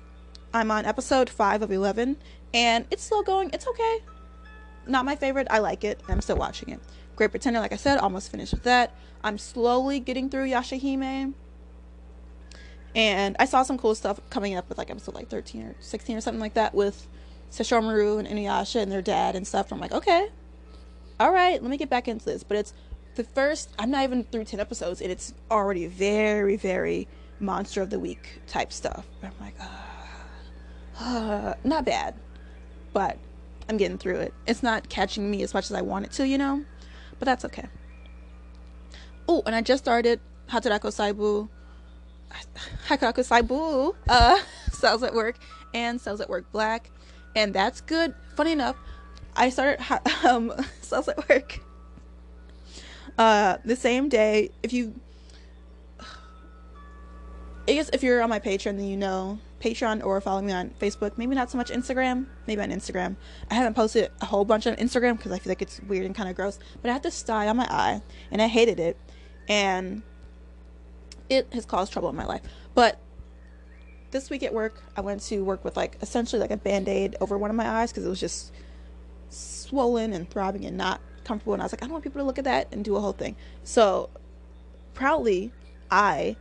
I'm 0.52 0.70
on 0.70 0.84
episode 0.84 1.28
five 1.28 1.62
of 1.62 1.70
eleven, 1.70 2.16
and 2.52 2.86
it's 2.90 3.02
still 3.02 3.22
going. 3.22 3.50
It's 3.52 3.66
okay. 3.66 3.98
Not 4.86 5.04
my 5.04 5.16
favorite. 5.16 5.46
I 5.50 5.58
like 5.58 5.84
it. 5.84 6.00
I'm 6.08 6.20
still 6.20 6.36
watching 6.36 6.70
it. 6.70 6.80
Great 7.16 7.30
Pretender, 7.30 7.60
like 7.60 7.72
I 7.72 7.76
said, 7.76 7.98
almost 7.98 8.30
finished 8.30 8.52
with 8.52 8.64
that. 8.64 8.94
I'm 9.22 9.38
slowly 9.38 10.00
getting 10.00 10.28
through 10.28 10.48
Yashahime. 10.48 11.34
And 12.94 13.36
I 13.38 13.44
saw 13.44 13.62
some 13.62 13.78
cool 13.78 13.94
stuff 13.94 14.20
coming 14.30 14.54
up 14.54 14.68
with 14.68 14.78
like 14.78 14.90
episode 14.90 15.14
like 15.14 15.28
13 15.28 15.62
or 15.62 15.74
16 15.80 16.16
or 16.16 16.20
something 16.20 16.40
like 16.40 16.54
that 16.54 16.74
with 16.74 17.08
Sesshomaru 17.50 18.18
and 18.18 18.28
Inuyasha 18.28 18.80
and 18.80 18.92
their 18.92 19.02
dad 19.02 19.34
and 19.34 19.46
stuff. 19.46 19.72
I'm 19.72 19.80
like, 19.80 19.92
okay, 19.92 20.28
all 21.18 21.32
right, 21.32 21.60
let 21.60 21.70
me 21.70 21.76
get 21.76 21.90
back 21.90 22.08
into 22.08 22.24
this. 22.24 22.42
But 22.42 22.58
it's 22.58 22.74
the 23.14 23.24
first, 23.24 23.70
I'm 23.78 23.90
not 23.90 24.04
even 24.04 24.24
through 24.24 24.44
10 24.44 24.60
episodes, 24.60 25.00
and 25.00 25.10
it's 25.10 25.34
already 25.50 25.86
very, 25.86 26.56
very 26.56 27.08
monster 27.40 27.82
of 27.82 27.90
the 27.90 27.98
week 27.98 28.40
type 28.46 28.72
stuff. 28.72 29.06
I'm 29.22 29.32
like, 29.40 29.54
uh, 31.00 31.54
not 31.64 31.84
bad, 31.84 32.14
but 32.92 33.18
I'm 33.68 33.76
getting 33.76 33.98
through 33.98 34.16
it. 34.16 34.34
It's 34.46 34.62
not 34.62 34.88
catching 34.88 35.30
me 35.30 35.42
as 35.42 35.54
much 35.54 35.66
as 35.66 35.72
I 35.72 35.82
want 35.82 36.06
it 36.06 36.12
to, 36.12 36.26
you 36.26 36.38
know? 36.38 36.64
But 37.18 37.26
that's 37.26 37.44
okay. 37.44 37.68
Oh, 39.28 39.42
and 39.46 39.54
I 39.54 39.62
just 39.62 39.84
started 39.84 40.20
Hataraku 40.48 40.90
Saibou. 40.92 41.48
Hataraku 42.88 43.26
Saibou 43.26 43.94
uh, 44.08 44.38
Cells 44.72 45.02
at 45.02 45.14
Work 45.14 45.36
and 45.72 46.00
Cells 46.00 46.20
at 46.20 46.28
Work 46.28 46.50
Black. 46.52 46.90
And 47.36 47.54
that's 47.54 47.80
good. 47.80 48.14
Funny 48.36 48.52
enough, 48.52 48.76
I 49.36 49.50
started 49.50 49.84
um, 50.24 50.52
at 50.52 51.28
Work 51.28 51.60
uh, 53.18 53.58
the 53.64 53.76
same 53.76 54.08
day. 54.08 54.50
If 54.62 54.72
you 54.72 54.94
I 57.66 57.72
guess 57.72 57.88
if 57.92 58.02
you're 58.02 58.22
on 58.22 58.28
my 58.28 58.40
Patreon, 58.40 58.76
then 58.76 58.84
you 58.84 58.96
know 58.96 59.38
Patreon 59.60 60.04
or 60.04 60.20
follow 60.20 60.42
me 60.42 60.52
on 60.52 60.70
Facebook. 60.78 61.16
Maybe 61.16 61.34
not 61.34 61.50
so 61.50 61.56
much 61.56 61.70
Instagram. 61.70 62.26
Maybe 62.46 62.60
on 62.60 62.68
Instagram. 62.70 63.16
I 63.50 63.54
haven't 63.54 63.74
posted 63.74 64.10
a 64.20 64.26
whole 64.26 64.44
bunch 64.44 64.66
on 64.66 64.76
Instagram 64.76 65.16
because 65.16 65.32
I 65.32 65.38
feel 65.38 65.50
like 65.50 65.62
it's 65.62 65.80
weird 65.80 66.04
and 66.04 66.14
kind 66.14 66.28
of 66.28 66.36
gross. 66.36 66.58
But 66.82 66.90
I 66.90 66.92
had 66.92 67.02
this 67.02 67.14
sty 67.14 67.48
on 67.48 67.56
my 67.56 67.66
eye, 67.70 68.02
and 68.30 68.42
I 68.42 68.48
hated 68.48 68.78
it, 68.78 68.98
and 69.48 70.02
it 71.30 71.48
has 71.54 71.64
caused 71.64 71.92
trouble 71.92 72.10
in 72.10 72.16
my 72.16 72.26
life. 72.26 72.42
But 72.74 72.98
this 74.10 74.28
week 74.28 74.42
at 74.42 74.52
work, 74.52 74.82
I 74.94 75.00
went 75.00 75.22
to 75.22 75.42
work 75.42 75.64
with 75.64 75.74
like 75.74 75.96
essentially 76.02 76.40
like 76.40 76.50
a 76.50 76.58
band 76.58 76.86
aid 76.86 77.16
over 77.22 77.38
one 77.38 77.48
of 77.48 77.56
my 77.56 77.66
eyes 77.66 77.90
because 77.90 78.04
it 78.04 78.10
was 78.10 78.20
just 78.20 78.52
swollen 79.30 80.12
and 80.12 80.28
throbbing 80.28 80.66
and 80.66 80.76
not 80.76 81.00
comfortable. 81.24 81.54
And 81.54 81.62
I 81.62 81.64
was 81.64 81.72
like, 81.72 81.82
I 81.82 81.86
don't 81.86 81.92
want 81.92 82.04
people 82.04 82.20
to 82.20 82.24
look 82.24 82.38
at 82.38 82.44
that 82.44 82.68
and 82.72 82.84
do 82.84 82.96
a 82.96 83.00
whole 83.00 83.12
thing. 83.12 83.36
So 83.62 84.10
proudly, 84.94 85.52
I 85.90 86.36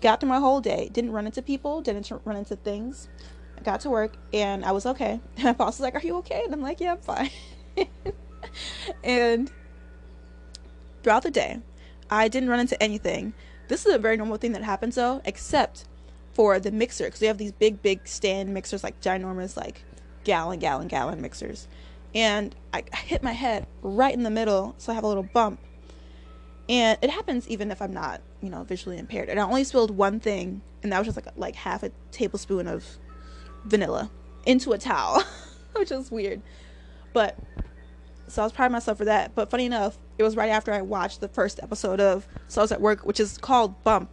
got 0.00 0.20
through 0.20 0.28
my 0.28 0.38
whole 0.38 0.60
day, 0.60 0.88
didn't 0.92 1.12
run 1.12 1.26
into 1.26 1.42
people, 1.42 1.80
didn't 1.80 2.10
run 2.24 2.36
into 2.36 2.56
things. 2.56 3.08
I 3.56 3.62
got 3.62 3.80
to 3.80 3.90
work 3.90 4.16
and 4.32 4.64
I 4.64 4.72
was 4.72 4.86
okay. 4.86 5.20
And 5.36 5.44
my 5.44 5.52
boss 5.52 5.78
was 5.78 5.80
like, 5.80 5.94
Are 5.94 6.06
you 6.06 6.16
okay? 6.18 6.42
And 6.44 6.52
I'm 6.52 6.62
like, 6.62 6.80
Yeah, 6.80 6.92
I'm 6.92 6.98
fine. 6.98 7.30
and 9.04 9.50
throughout 11.02 11.22
the 11.22 11.30
day, 11.30 11.60
I 12.10 12.28
didn't 12.28 12.48
run 12.48 12.60
into 12.60 12.80
anything. 12.82 13.34
This 13.68 13.84
is 13.84 13.94
a 13.94 13.98
very 13.98 14.16
normal 14.16 14.38
thing 14.38 14.52
that 14.52 14.62
happens 14.62 14.94
though, 14.94 15.20
except 15.24 15.84
for 16.32 16.60
the 16.60 16.70
mixer, 16.70 17.04
because 17.04 17.20
we 17.20 17.26
have 17.26 17.38
these 17.38 17.52
big, 17.52 17.82
big 17.82 18.06
stand 18.06 18.54
mixers, 18.54 18.84
like 18.84 19.00
ginormous, 19.00 19.56
like 19.56 19.82
gallon, 20.24 20.58
gallon, 20.58 20.88
gallon 20.88 21.20
mixers. 21.20 21.66
And 22.14 22.54
I, 22.72 22.84
hit 22.94 23.22
my 23.22 23.32
head 23.32 23.66
right 23.82 24.14
in 24.14 24.22
the 24.22 24.30
middle, 24.30 24.74
so 24.78 24.92
I 24.92 24.94
have 24.94 25.04
a 25.04 25.08
little 25.08 25.22
bump 25.22 25.60
and 26.68 26.98
it 27.00 27.10
happens 27.10 27.48
even 27.48 27.70
if 27.70 27.80
I'm 27.80 27.92
not, 27.92 28.20
you 28.42 28.50
know, 28.50 28.62
visually 28.64 28.98
impaired. 28.98 29.28
And 29.28 29.40
I 29.40 29.44
only 29.44 29.64
spilled 29.64 29.90
one 29.90 30.20
thing, 30.20 30.60
and 30.82 30.92
that 30.92 30.98
was 30.98 31.06
just 31.06 31.16
like 31.16 31.34
like 31.36 31.54
half 31.54 31.82
a 31.82 31.90
tablespoon 32.10 32.68
of 32.68 32.84
vanilla 33.64 34.10
into 34.44 34.72
a 34.72 34.78
towel, 34.78 35.22
which 35.76 35.90
is 35.90 36.10
weird. 36.10 36.42
But 37.12 37.38
so 38.28 38.42
I 38.42 38.44
was 38.44 38.52
proud 38.52 38.66
of 38.66 38.72
myself 38.72 38.98
for 38.98 39.06
that. 39.06 39.34
But 39.34 39.50
funny 39.50 39.64
enough, 39.64 39.96
it 40.18 40.22
was 40.22 40.36
right 40.36 40.50
after 40.50 40.72
I 40.72 40.82
watched 40.82 41.20
the 41.20 41.28
first 41.28 41.60
episode 41.62 42.00
of 42.00 42.28
So 42.48 42.60
I 42.60 42.64
was 42.64 42.72
at 42.72 42.80
work, 42.80 43.06
which 43.06 43.20
is 43.20 43.38
called 43.38 43.82
Bump, 43.84 44.10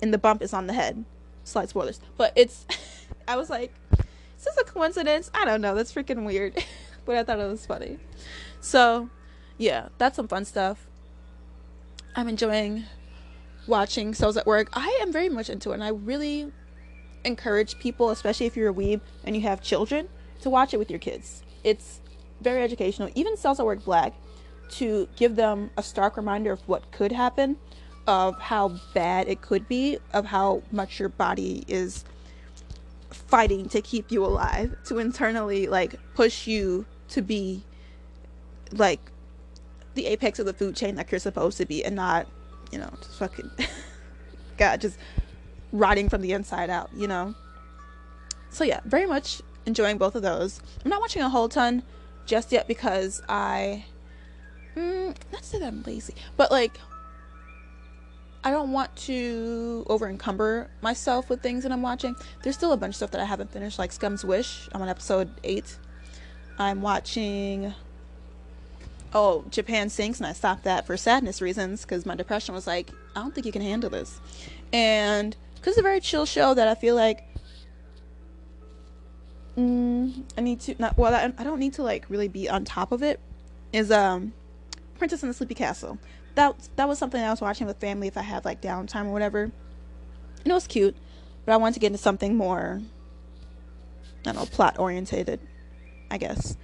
and 0.00 0.14
the 0.14 0.18
bump 0.18 0.40
is 0.42 0.54
on 0.54 0.66
the 0.66 0.72
head. 0.72 1.04
Slight 1.44 1.68
spoilers, 1.68 2.00
but 2.16 2.32
it's. 2.36 2.66
I 3.28 3.36
was 3.36 3.48
like, 3.48 3.72
is 3.92 4.44
this 4.44 4.56
a 4.56 4.64
coincidence? 4.64 5.30
I 5.32 5.44
don't 5.44 5.60
know. 5.60 5.76
That's 5.76 5.92
freaking 5.92 6.24
weird, 6.24 6.56
but 7.04 7.16
I 7.16 7.24
thought 7.24 7.38
it 7.38 7.48
was 7.48 7.66
funny. 7.66 7.98
So, 8.60 9.10
yeah, 9.58 9.88
that's 9.98 10.16
some 10.16 10.28
fun 10.28 10.44
stuff. 10.44 10.86
I'm 12.14 12.28
enjoying 12.28 12.84
watching 13.66 14.14
Cells 14.14 14.36
at 14.36 14.46
Work. 14.46 14.68
I 14.72 14.98
am 15.02 15.12
very 15.12 15.28
much 15.28 15.48
into 15.48 15.70
it, 15.70 15.74
and 15.74 15.84
I 15.84 15.88
really 15.88 16.52
encourage 17.24 17.78
people, 17.78 18.10
especially 18.10 18.46
if 18.46 18.56
you're 18.56 18.70
a 18.70 18.74
weeb 18.74 19.00
and 19.24 19.36
you 19.36 19.42
have 19.42 19.62
children, 19.62 20.08
to 20.40 20.50
watch 20.50 20.74
it 20.74 20.78
with 20.78 20.90
your 20.90 20.98
kids. 20.98 21.42
It's 21.64 22.00
very 22.40 22.62
educational. 22.62 23.10
Even 23.14 23.36
Cells 23.36 23.60
at 23.60 23.66
Work 23.66 23.84
Black, 23.84 24.14
to 24.70 25.08
give 25.16 25.36
them 25.36 25.70
a 25.76 25.82
stark 25.82 26.16
reminder 26.16 26.50
of 26.50 26.60
what 26.66 26.90
could 26.92 27.12
happen, 27.12 27.56
of 28.06 28.38
how 28.40 28.80
bad 28.94 29.28
it 29.28 29.42
could 29.42 29.68
be, 29.68 29.98
of 30.12 30.24
how 30.26 30.62
much 30.72 30.98
your 30.98 31.08
body 31.08 31.64
is 31.68 32.04
fighting 33.12 33.68
to 33.70 33.80
keep 33.80 34.10
you 34.10 34.24
alive, 34.24 34.76
to 34.84 34.98
internally 34.98 35.66
like 35.66 35.96
push 36.14 36.46
you 36.46 36.86
to 37.08 37.22
be 37.22 37.62
like 38.72 39.00
the 39.94 40.06
apex 40.06 40.38
of 40.38 40.46
the 40.46 40.52
food 40.52 40.74
chain 40.74 40.96
like 40.96 41.10
you're 41.10 41.20
supposed 41.20 41.58
to 41.58 41.66
be 41.66 41.84
and 41.84 41.96
not, 41.96 42.26
you 42.70 42.78
know, 42.78 42.90
just 42.98 43.18
fucking 43.18 43.50
God, 44.56 44.80
just 44.80 44.98
rotting 45.72 46.08
from 46.08 46.22
the 46.22 46.32
inside 46.32 46.70
out, 46.70 46.90
you 46.94 47.06
know? 47.06 47.34
So 48.50 48.64
yeah, 48.64 48.80
very 48.84 49.06
much 49.06 49.42
enjoying 49.66 49.98
both 49.98 50.14
of 50.14 50.22
those. 50.22 50.60
I'm 50.84 50.90
not 50.90 51.00
watching 51.00 51.22
a 51.22 51.28
whole 51.28 51.48
ton 51.48 51.82
just 52.26 52.52
yet 52.52 52.68
because 52.68 53.22
I 53.28 53.84
mm, 54.76 55.14
not 55.32 55.44
say 55.44 55.58
that 55.58 55.66
I'm 55.66 55.82
lazy, 55.82 56.14
but 56.36 56.50
like 56.50 56.78
I 58.44 58.50
don't 58.50 58.72
want 58.72 58.94
to 58.96 59.86
over 59.88 60.08
encumber 60.08 60.68
myself 60.80 61.30
with 61.30 61.42
things 61.42 61.62
that 61.62 61.72
I'm 61.72 61.82
watching. 61.82 62.16
There's 62.42 62.56
still 62.56 62.72
a 62.72 62.76
bunch 62.76 62.92
of 62.92 62.96
stuff 62.96 63.10
that 63.12 63.20
I 63.20 63.24
haven't 63.24 63.52
finished, 63.52 63.78
like 63.78 63.92
Scum's 63.92 64.24
Wish. 64.24 64.68
I'm 64.72 64.82
on 64.82 64.88
episode 64.88 65.30
eight. 65.44 65.76
I'm 66.58 66.82
watching 66.82 67.72
oh, 69.14 69.44
Japan 69.50 69.88
sinks, 69.90 70.18
and 70.18 70.26
I 70.26 70.32
stopped 70.32 70.64
that 70.64 70.86
for 70.86 70.96
sadness 70.96 71.42
reasons 71.42 71.82
because 71.82 72.06
my 72.06 72.14
depression 72.14 72.54
was 72.54 72.66
like, 72.66 72.90
I 73.14 73.20
don't 73.20 73.34
think 73.34 73.46
you 73.46 73.52
can 73.52 73.62
handle 73.62 73.90
this. 73.90 74.20
And 74.72 75.36
because 75.54 75.72
it's 75.72 75.78
a 75.78 75.82
very 75.82 76.00
chill 76.00 76.26
show 76.26 76.54
that 76.54 76.66
I 76.66 76.74
feel 76.74 76.94
like 76.94 77.24
mm, 79.56 80.22
I 80.36 80.40
need 80.40 80.60
to 80.60 80.74
not 80.78 80.96
well, 80.96 81.14
I, 81.14 81.32
I 81.38 81.44
don't 81.44 81.58
need 81.58 81.74
to 81.74 81.82
like 81.82 82.06
really 82.08 82.28
be 82.28 82.48
on 82.48 82.64
top 82.64 82.92
of 82.92 83.02
it. 83.02 83.20
Is 83.72 83.90
um, 83.90 84.32
Princess 84.98 85.22
and 85.22 85.30
the 85.30 85.34
Sleepy 85.34 85.54
Castle. 85.54 85.98
That 86.34 86.56
that 86.76 86.88
was 86.88 86.98
something 86.98 87.22
I 87.22 87.30
was 87.30 87.40
watching 87.40 87.66
with 87.66 87.78
family 87.78 88.08
if 88.08 88.16
I 88.16 88.22
had 88.22 88.44
like 88.44 88.60
downtime 88.60 89.06
or 89.06 89.12
whatever. 89.12 89.42
And 89.44 90.50
it 90.50 90.52
was 90.52 90.66
cute, 90.66 90.96
but 91.44 91.52
I 91.52 91.56
wanted 91.56 91.74
to 91.74 91.80
get 91.80 91.88
into 91.88 91.98
something 91.98 92.36
more, 92.36 92.80
I 94.20 94.22
don't 94.22 94.36
know, 94.36 94.46
plot 94.46 94.78
orientated, 94.78 95.40
I 96.10 96.18
guess. 96.18 96.56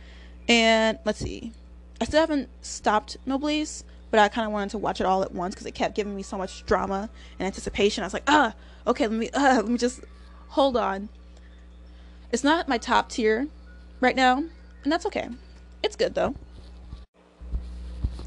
And 0.49 0.99
let's 1.05 1.19
see. 1.19 1.53
I 2.01 2.05
still 2.05 2.21
haven't 2.21 2.49
stopped 2.63 3.17
Noblesse, 3.27 3.85
but 4.11 4.21
I 4.21 4.29
kind 4.29 4.47
of 4.47 4.53
wanted 4.53 4.71
to 4.71 4.79
watch 4.79 5.01
it 5.01 5.05
all 5.05 5.23
at 5.23 5.33
once 5.33 5.55
because 5.55 5.67
it 5.67 5.75
kept 5.75 5.95
giving 5.95 6.17
me 6.17 6.23
so 6.23 6.39
much 6.39 6.65
drama 6.65 7.11
and 7.39 7.47
anticipation. 7.47 8.03
I 8.03 8.07
was 8.07 8.15
like, 8.15 8.25
ah, 8.27 8.55
okay, 8.87 9.07
let 9.07 9.19
me, 9.19 9.31
uh, 9.31 9.57
let 9.57 9.69
me 9.69 9.79
just 9.79 10.01
hold 10.49 10.77
on. 10.77 11.09
It's 12.33 12.45
not 12.45 12.69
my 12.69 12.79
top 12.79 13.09
tier 13.11 13.49
right 14.01 14.17
now, 14.17 14.39
and 14.85 14.93
that's 14.93 15.07
okay. 15.07 15.29
It's 15.83 15.97
good 15.97 16.15
though. 16.15 16.35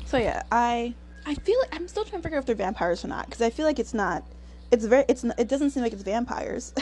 So 0.05 0.17
yeah, 0.17 0.43
I 0.51 0.93
I 1.25 1.36
feel 1.36 1.60
like 1.60 1.75
I'm 1.75 1.88
still 1.88 2.04
trying 2.04 2.22
to 2.22 2.24
figure 2.24 2.38
out 2.38 2.42
if 2.42 2.46
they're 2.48 2.56
vampires 2.56 3.06
or 3.06 3.08
not 3.08 3.25
because 3.25 3.42
I 3.42 3.50
feel 3.50 3.66
like 3.66 3.80
it's 3.80 3.94
not. 3.94 4.24
It's 4.72 4.86
very. 4.86 5.06
It's. 5.08 5.24
It 5.24 5.48
doesn't 5.48 5.72
seem 5.72 5.84
like 5.84 5.94
it's 5.94 6.04
vampires. 6.04 6.74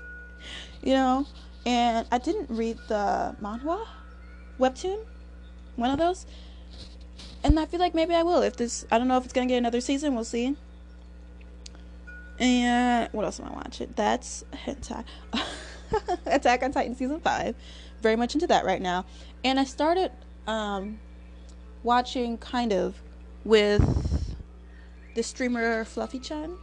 you 0.82 0.94
know, 0.94 1.26
and 1.66 2.06
I 2.10 2.18
didn't 2.18 2.50
read 2.50 2.78
the 2.88 3.36
manhwa 3.42 3.86
webtoon, 4.58 5.04
one 5.76 5.90
of 5.90 5.98
those, 5.98 6.26
and 7.44 7.58
I 7.58 7.66
feel 7.66 7.80
like 7.80 7.94
maybe 7.94 8.14
I 8.14 8.22
will 8.22 8.42
if 8.42 8.56
this. 8.56 8.86
I 8.90 8.98
don't 8.98 9.08
know 9.08 9.18
if 9.18 9.24
it's 9.24 9.32
gonna 9.32 9.46
get 9.46 9.58
another 9.58 9.80
season. 9.80 10.14
We'll 10.14 10.24
see. 10.24 10.56
And 12.38 13.08
what 13.12 13.24
else 13.24 13.40
am 13.40 13.46
I 13.46 13.52
watching? 13.52 13.92
That's 13.96 14.44
hentai. 14.52 15.04
Attack 16.26 16.62
on 16.62 16.72
Titan 16.72 16.94
season 16.94 17.20
five. 17.20 17.56
Very 18.00 18.16
much 18.16 18.34
into 18.34 18.46
that 18.46 18.64
right 18.64 18.80
now. 18.80 19.04
And 19.44 19.58
I 19.58 19.64
started 19.64 20.12
um, 20.46 21.00
watching 21.82 22.38
kind 22.38 22.72
of 22.72 23.00
with 23.48 24.36
the 25.14 25.22
streamer 25.22 25.82
Fluffy 25.84 26.18
Chan. 26.18 26.54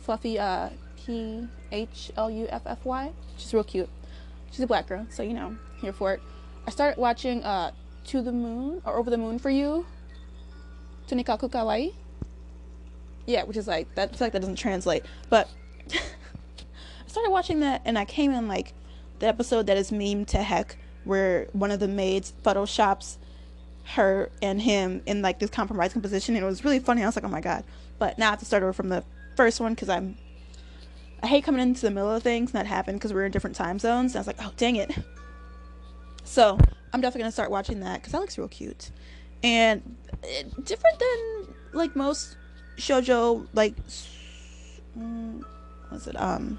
Fluffy 0.00 0.38
uh 0.38 0.68
P 0.96 1.46
H 1.70 2.10
L 2.16 2.28
U 2.28 2.48
F 2.50 2.62
F 2.66 2.84
Y. 2.84 3.12
She's 3.36 3.54
real 3.54 3.64
cute. 3.64 3.88
She's 4.50 4.60
a 4.60 4.66
black 4.66 4.88
girl, 4.88 5.06
so 5.10 5.22
you 5.22 5.32
know, 5.32 5.56
here 5.80 5.92
for 5.92 6.12
it. 6.12 6.20
I 6.66 6.70
started 6.70 7.00
watching 7.00 7.44
uh 7.44 7.70
To 8.08 8.20
the 8.20 8.32
Moon 8.32 8.82
or 8.84 8.96
Over 8.96 9.10
the 9.10 9.16
Moon 9.16 9.38
for 9.38 9.48
You. 9.48 9.86
Tonikaku 11.08 11.48
Kawaii. 11.48 11.94
Yeah, 13.24 13.44
which 13.44 13.56
is 13.56 13.68
like 13.68 13.94
that 13.94 14.10
I 14.12 14.16
feel 14.16 14.26
like 14.26 14.32
that 14.32 14.40
doesn't 14.40 14.56
translate. 14.56 15.04
But 15.30 15.48
I 15.92 17.06
started 17.06 17.30
watching 17.30 17.60
that 17.60 17.80
and 17.84 17.96
I 17.96 18.04
came 18.04 18.32
in 18.32 18.48
like 18.48 18.74
the 19.20 19.28
episode 19.28 19.68
that 19.68 19.76
is 19.76 19.92
meme 19.92 20.24
to 20.26 20.42
heck 20.42 20.76
where 21.04 21.46
one 21.52 21.70
of 21.70 21.78
the 21.78 21.86
maids 21.86 22.32
photoshops 22.44 23.18
her 23.84 24.30
and 24.40 24.62
him 24.62 25.02
in 25.06 25.22
like 25.22 25.38
this 25.38 25.50
compromising 25.50 26.00
position 26.00 26.34
and 26.36 26.44
it 26.44 26.46
was 26.46 26.64
really 26.64 26.78
funny. 26.78 27.02
I 27.02 27.06
was 27.06 27.16
like 27.16 27.24
oh 27.24 27.28
my 27.28 27.40
god. 27.40 27.64
But 27.98 28.18
now 28.18 28.28
i 28.28 28.30
have 28.30 28.38
to 28.40 28.44
start 28.44 28.62
over 28.62 28.72
from 28.72 28.88
the 28.88 29.04
first 29.36 29.60
one 29.60 29.74
because 29.74 29.88
i'm 29.88 30.16
i 31.22 31.26
hate 31.26 31.44
coming 31.44 31.60
into 31.60 31.82
the 31.82 31.90
middle 31.90 32.10
of 32.10 32.22
things 32.22 32.50
and 32.50 32.58
that 32.58 32.66
happened 32.66 32.98
because 32.98 33.12
we're 33.12 33.24
in 33.24 33.32
different 33.32 33.56
time 33.56 33.78
zones 33.78 34.12
and 34.12 34.18
i 34.18 34.20
was 34.20 34.26
like 34.26 34.36
oh 34.40 34.52
dang 34.56 34.76
it. 34.76 34.92
So 36.24 36.58
i'm 36.92 37.00
definitely 37.00 37.20
going 37.22 37.28
to 37.28 37.32
start 37.32 37.50
watching 37.50 37.80
that 37.80 38.00
because 38.00 38.12
that 38.12 38.20
looks 38.20 38.38
real 38.38 38.48
cute. 38.48 38.90
And 39.42 39.96
it, 40.22 40.64
different 40.64 40.98
than 40.98 41.54
like 41.72 41.96
most 41.96 42.36
shojo 42.76 43.46
like 43.52 43.74
mm, 44.98 45.42
what's 45.88 46.06
it 46.06 46.18
um 46.20 46.58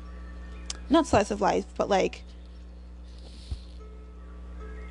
not 0.90 1.08
slice 1.08 1.32
of 1.32 1.42
life 1.42 1.66
but 1.78 1.90
like 1.90 2.24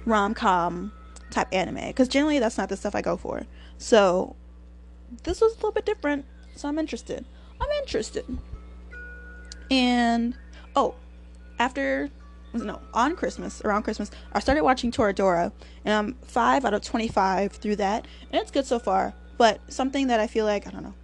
rom-com 0.05 0.93
type 1.33 1.49
anime 1.53 1.87
because 1.87 2.09
generally 2.09 2.39
that's 2.39 2.59
not 2.59 2.69
the 2.69 2.77
stuff 2.77 2.95
I 2.95 3.03
go 3.03 3.17
for. 3.17 3.43
So 3.79 4.37
this 5.25 5.41
was 5.41 5.53
a 5.53 5.57
little 5.57 5.73
bit 5.73 5.87
different, 5.87 6.25
so 6.55 6.69
I'm 6.69 6.79
interested. 6.79 7.25
I'm 7.61 7.71
interested. 7.81 8.25
And 9.71 10.35
oh, 10.77 10.95
after 11.59 12.11
no 12.53 12.81
on 12.93 13.17
Christmas 13.17 13.63
around 13.63 13.83
Christmas, 13.83 14.11
I 14.33 14.41
started 14.41 14.63
watching 14.63 14.91
Toradora, 14.91 15.53
and 15.85 15.95
I'm 15.95 16.15
five 16.23 16.65
out 16.65 16.75
of 16.75 16.83
twenty 16.83 17.09
five 17.09 17.53
through 17.53 17.77
that, 17.77 18.07
and 18.31 18.41
it's 18.41 18.51
good 18.51 18.67
so 18.67 18.79
far. 18.79 19.15
But 19.39 19.61
something 19.73 20.09
that 20.09 20.21
I 20.21 20.27
feel 20.27 20.45
like 20.45 20.67
I 20.67 20.71
don't 20.71 20.83
know. 20.83 20.95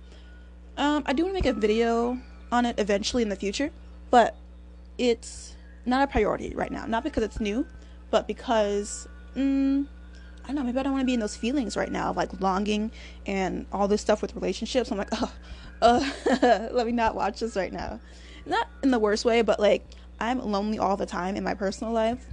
Um, 0.77 1.03
I 1.07 1.13
do 1.13 1.25
want 1.25 1.37
to 1.37 1.43
make 1.43 1.57
a 1.57 1.59
video 1.59 2.19
on 2.53 2.65
it 2.65 2.79
eventually 2.79 3.23
in 3.23 3.29
the 3.29 3.37
future, 3.37 3.71
but 4.11 4.37
it's 4.97 5.57
not 5.87 6.03
a 6.03 6.07
priority 6.07 6.55
right 6.55 6.71
now. 6.71 6.87
Not 6.87 7.03
because 7.03 7.23
it's 7.23 7.41
new, 7.41 7.67
but 8.11 8.27
because 8.29 9.09
mm, 9.35 9.87
I 10.49 10.53
don't 10.53 10.57
know, 10.57 10.65
maybe 10.65 10.79
I 10.79 10.83
don't 10.83 10.93
want 10.93 11.03
to 11.03 11.07
be 11.07 11.13
in 11.13 11.21
those 11.21 11.37
feelings 11.37 11.77
right 11.77 11.93
now 11.93 12.09
of 12.09 12.17
like 12.17 12.41
longing 12.41 12.91
and 13.27 13.67
all 13.71 13.87
this 13.87 14.01
stuff 14.01 14.23
with 14.23 14.35
relationships. 14.35 14.91
I'm 14.91 14.97
like, 14.97 15.11
oh, 15.13 15.33
uh, 15.83 16.11
let 16.73 16.87
me 16.87 16.93
not 16.93 17.15
watch 17.15 17.41
this 17.41 17.55
right 17.55 17.73
now. 17.73 18.01
Not 18.47 18.67
in 18.83 18.91
the 18.91 18.99
worst 18.99 19.27
way, 19.27 19.43
but 19.43 19.61
like 19.61 19.85
I'm 20.19 20.41
lonely 20.41 20.79
all 20.79 20.97
the 20.97 21.05
time 21.05 21.37
in 21.37 21.45
my 21.45 21.53
personal 21.53 21.93
life. 21.93 22.25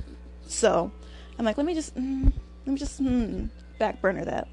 So 0.47 0.91
I'm 1.37 1.43
like, 1.43 1.57
let 1.57 1.65
me 1.65 1.73
just, 1.73 1.93
mm, 1.95 2.31
let 2.65 2.73
me 2.73 2.79
just 2.79 3.03
mm, 3.03 3.49
back 3.79 4.01
burner 4.01 4.23
that. 4.23 4.47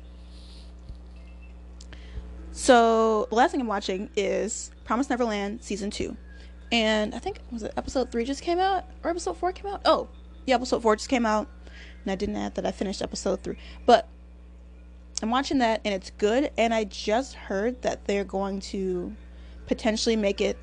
So 2.51 3.27
the 3.31 3.37
last 3.37 3.53
thing 3.53 3.61
I'm 3.61 3.69
watching 3.69 4.11
is 4.17 4.73
Promise 4.85 5.09
Neverland 5.09 5.63
season 5.63 5.91
two, 5.91 6.17
and 6.71 7.15
I 7.15 7.19
think 7.19 7.39
was 7.51 7.63
it 7.63 7.73
episode 7.77 8.13
three 8.13 8.25
just 8.25 8.43
came 8.43 8.59
out 8.59 8.85
or 9.03 9.11
episode 9.11 9.39
four 9.39 9.53
came 9.53 9.73
out? 9.73 9.81
Oh, 9.87 10.09
yeah, 10.47 10.57
episode 10.57 10.83
four 10.83 10.97
just 10.97 11.09
came 11.09 11.25
out 11.25 11.49
and 12.03 12.13
I 12.13 12.15
didn't 12.15 12.37
add 12.37 12.55
that 12.57 12.67
I 12.67 12.73
finished 12.73 13.03
episode 13.03 13.43
three. 13.43 13.57
But 13.87 14.09
I'm 15.23 15.31
watching 15.31 15.59
that 15.59 15.81
and 15.85 15.95
it's 15.95 16.11
good. 16.11 16.51
And 16.59 16.75
I 16.75 16.85
just 16.85 17.35
heard 17.35 17.83
that 17.83 18.07
they're 18.07 18.25
going 18.25 18.61
to 18.61 19.15
potentially 19.67 20.17
make 20.17 20.41
it 20.41 20.59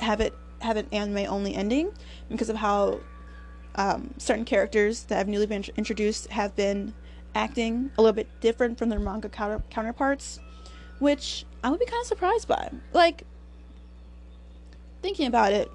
have 0.00 0.20
it 0.20 0.34
have 0.60 0.76
an 0.76 0.86
anime 0.92 1.26
only 1.30 1.54
ending 1.54 1.90
because 2.28 2.48
of 2.48 2.56
how 2.56 3.00
um, 3.76 4.12
certain 4.18 4.44
characters 4.44 5.04
that 5.04 5.16
have 5.16 5.28
newly 5.28 5.46
been 5.46 5.64
introduced 5.76 6.28
have 6.30 6.54
been 6.56 6.94
acting 7.34 7.90
a 7.98 8.02
little 8.02 8.14
bit 8.14 8.28
different 8.40 8.78
from 8.78 8.88
their 8.88 8.98
manga 8.98 9.28
counter- 9.28 9.62
counterparts, 9.70 10.40
which 10.98 11.44
I 11.62 11.70
would 11.70 11.78
be 11.78 11.86
kind 11.86 12.00
of 12.00 12.06
surprised 12.06 12.48
by. 12.48 12.70
Like 12.92 13.24
thinking 15.02 15.26
about 15.26 15.52
it, 15.52 15.70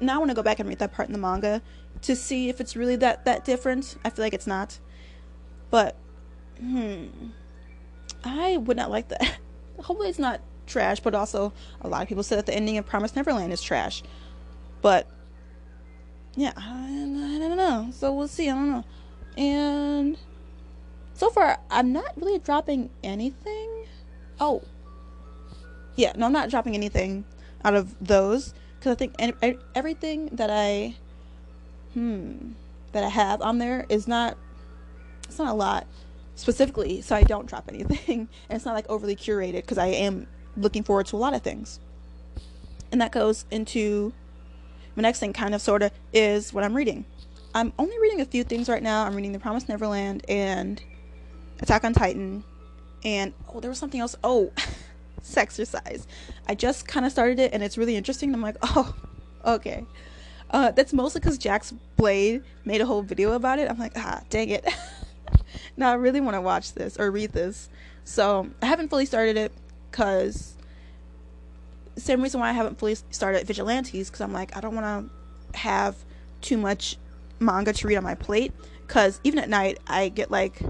now 0.00 0.16
I 0.16 0.18
want 0.18 0.30
to 0.30 0.34
go 0.34 0.42
back 0.42 0.58
and 0.58 0.68
read 0.68 0.78
that 0.78 0.92
part 0.92 1.08
in 1.08 1.12
the 1.12 1.18
manga 1.18 1.62
to 2.02 2.16
see 2.16 2.48
if 2.48 2.60
it's 2.60 2.76
really 2.76 2.96
that 2.96 3.24
that 3.24 3.44
different. 3.44 3.96
I 4.04 4.10
feel 4.10 4.24
like 4.24 4.34
it's 4.34 4.46
not. 4.46 4.78
But 5.70 5.96
hmm 6.58 7.06
I 8.24 8.56
would 8.56 8.76
not 8.76 8.90
like 8.90 9.08
that. 9.08 9.38
Hopefully 9.78 10.08
it's 10.08 10.18
not 10.18 10.40
trash, 10.66 11.00
but 11.00 11.14
also 11.14 11.52
a 11.80 11.88
lot 11.88 12.02
of 12.02 12.08
people 12.08 12.22
said 12.22 12.38
that 12.38 12.46
the 12.46 12.54
ending 12.54 12.78
of 12.78 12.86
Promise 12.86 13.16
Neverland 13.16 13.52
is 13.52 13.62
trash. 13.62 14.02
But 14.80 15.08
yeah, 16.36 16.52
I, 16.56 16.86
I 16.86 17.38
don't 17.38 17.56
know. 17.56 17.90
So 17.92 18.12
we'll 18.12 18.28
see. 18.28 18.48
I 18.48 18.54
don't 18.54 18.70
know. 18.70 18.84
And 19.36 20.18
so 21.14 21.30
far, 21.30 21.58
I'm 21.70 21.92
not 21.92 22.12
really 22.16 22.38
dropping 22.38 22.90
anything. 23.02 23.86
Oh, 24.40 24.62
yeah, 25.94 26.12
no, 26.16 26.26
I'm 26.26 26.32
not 26.32 26.50
dropping 26.50 26.74
anything 26.74 27.24
out 27.64 27.74
of 27.74 27.94
those 28.00 28.54
because 28.78 28.92
I 28.92 28.94
think 28.94 29.14
everything 29.74 30.30
that 30.32 30.50
I 30.50 30.96
hmm, 31.94 32.52
that 32.92 33.04
I 33.04 33.08
have 33.08 33.42
on 33.42 33.58
there 33.58 33.86
is 33.88 34.06
not 34.06 34.36
it's 35.24 35.38
not 35.38 35.48
a 35.48 35.54
lot 35.54 35.86
specifically, 36.34 37.00
so 37.00 37.16
I 37.16 37.22
don't 37.22 37.46
drop 37.46 37.64
anything. 37.68 38.28
and 38.48 38.56
it's 38.56 38.64
not 38.64 38.74
like 38.74 38.88
overly 38.88 39.16
curated 39.16 39.62
because 39.62 39.78
I 39.78 39.86
am 39.86 40.26
looking 40.56 40.82
forward 40.82 41.06
to 41.06 41.16
a 41.16 41.18
lot 41.18 41.34
of 41.34 41.42
things. 41.42 41.80
And 42.90 43.00
that 43.00 43.12
goes 43.12 43.46
into 43.50 44.12
my 44.94 45.02
next 45.02 45.20
thing, 45.20 45.32
kind 45.32 45.54
of, 45.54 45.62
sort 45.62 45.82
of, 45.82 45.90
is 46.12 46.52
what 46.52 46.64
I'm 46.64 46.74
reading. 46.74 47.06
I'm 47.54 47.72
only 47.78 47.98
reading 47.98 48.20
a 48.20 48.26
few 48.26 48.44
things 48.44 48.68
right 48.68 48.82
now. 48.82 49.04
I'm 49.04 49.14
reading 49.14 49.32
The 49.32 49.38
Promised 49.38 49.68
Neverland 49.68 50.24
and 50.28 50.82
Attack 51.60 51.84
on 51.84 51.94
Titan. 51.94 52.44
And, 53.04 53.32
oh, 53.52 53.60
there 53.60 53.70
was 53.70 53.78
something 53.78 54.00
else. 54.00 54.14
Oh, 54.22 54.52
Sexercise. 55.22 56.06
I 56.46 56.54
just 56.54 56.86
kind 56.86 57.06
of 57.06 57.12
started 57.12 57.38
it 57.38 57.52
and 57.52 57.62
it's 57.62 57.78
really 57.78 57.96
interesting. 57.96 58.34
I'm 58.34 58.42
like, 58.42 58.56
oh, 58.62 58.94
okay. 59.46 59.86
Uh, 60.52 60.70
that's 60.70 60.92
mostly 60.92 61.20
because 61.20 61.38
Jack's 61.38 61.72
Blade 61.96 62.42
made 62.64 62.80
a 62.80 62.86
whole 62.86 63.02
video 63.02 63.32
about 63.32 63.58
it. 63.58 63.70
I'm 63.70 63.78
like, 63.78 63.92
ah, 63.96 64.20
dang 64.28 64.50
it. 64.50 64.66
now 65.76 65.90
I 65.90 65.94
really 65.94 66.20
want 66.20 66.34
to 66.34 66.40
watch 66.40 66.74
this 66.74 66.98
or 66.98 67.10
read 67.10 67.32
this. 67.32 67.70
So 68.04 68.48
I 68.60 68.66
haven't 68.66 68.88
fully 68.88 69.06
started 69.06 69.36
it 69.36 69.52
because 69.90 70.54
same 71.96 72.22
reason 72.22 72.40
why 72.40 72.50
I 72.50 72.52
haven't 72.52 72.78
fully 72.78 72.96
started 73.10 73.46
Vigilantes 73.46 74.08
because 74.08 74.20
I'm 74.20 74.32
like 74.32 74.56
I 74.56 74.60
don't 74.60 74.74
want 74.74 75.10
to 75.52 75.58
have 75.58 75.96
too 76.40 76.56
much 76.56 76.96
manga 77.38 77.72
to 77.72 77.86
read 77.86 77.96
on 77.96 78.02
my 78.02 78.14
plate 78.14 78.52
because 78.86 79.20
even 79.24 79.38
at 79.38 79.48
night 79.48 79.78
I 79.86 80.08
get 80.08 80.30
like 80.30 80.60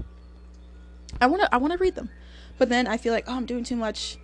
I 1.21 1.27
want 1.27 1.41
to 1.41 1.53
I 1.53 1.57
want 1.57 1.73
to 1.73 1.79
read 1.79 1.95
them, 1.95 2.09
but 2.57 2.69
then 2.69 2.87
I 2.87 2.97
feel 2.97 3.13
like 3.13 3.25
oh 3.27 3.35
I'm 3.35 3.45
doing 3.45 3.63
too 3.63 3.75
much, 3.75 4.17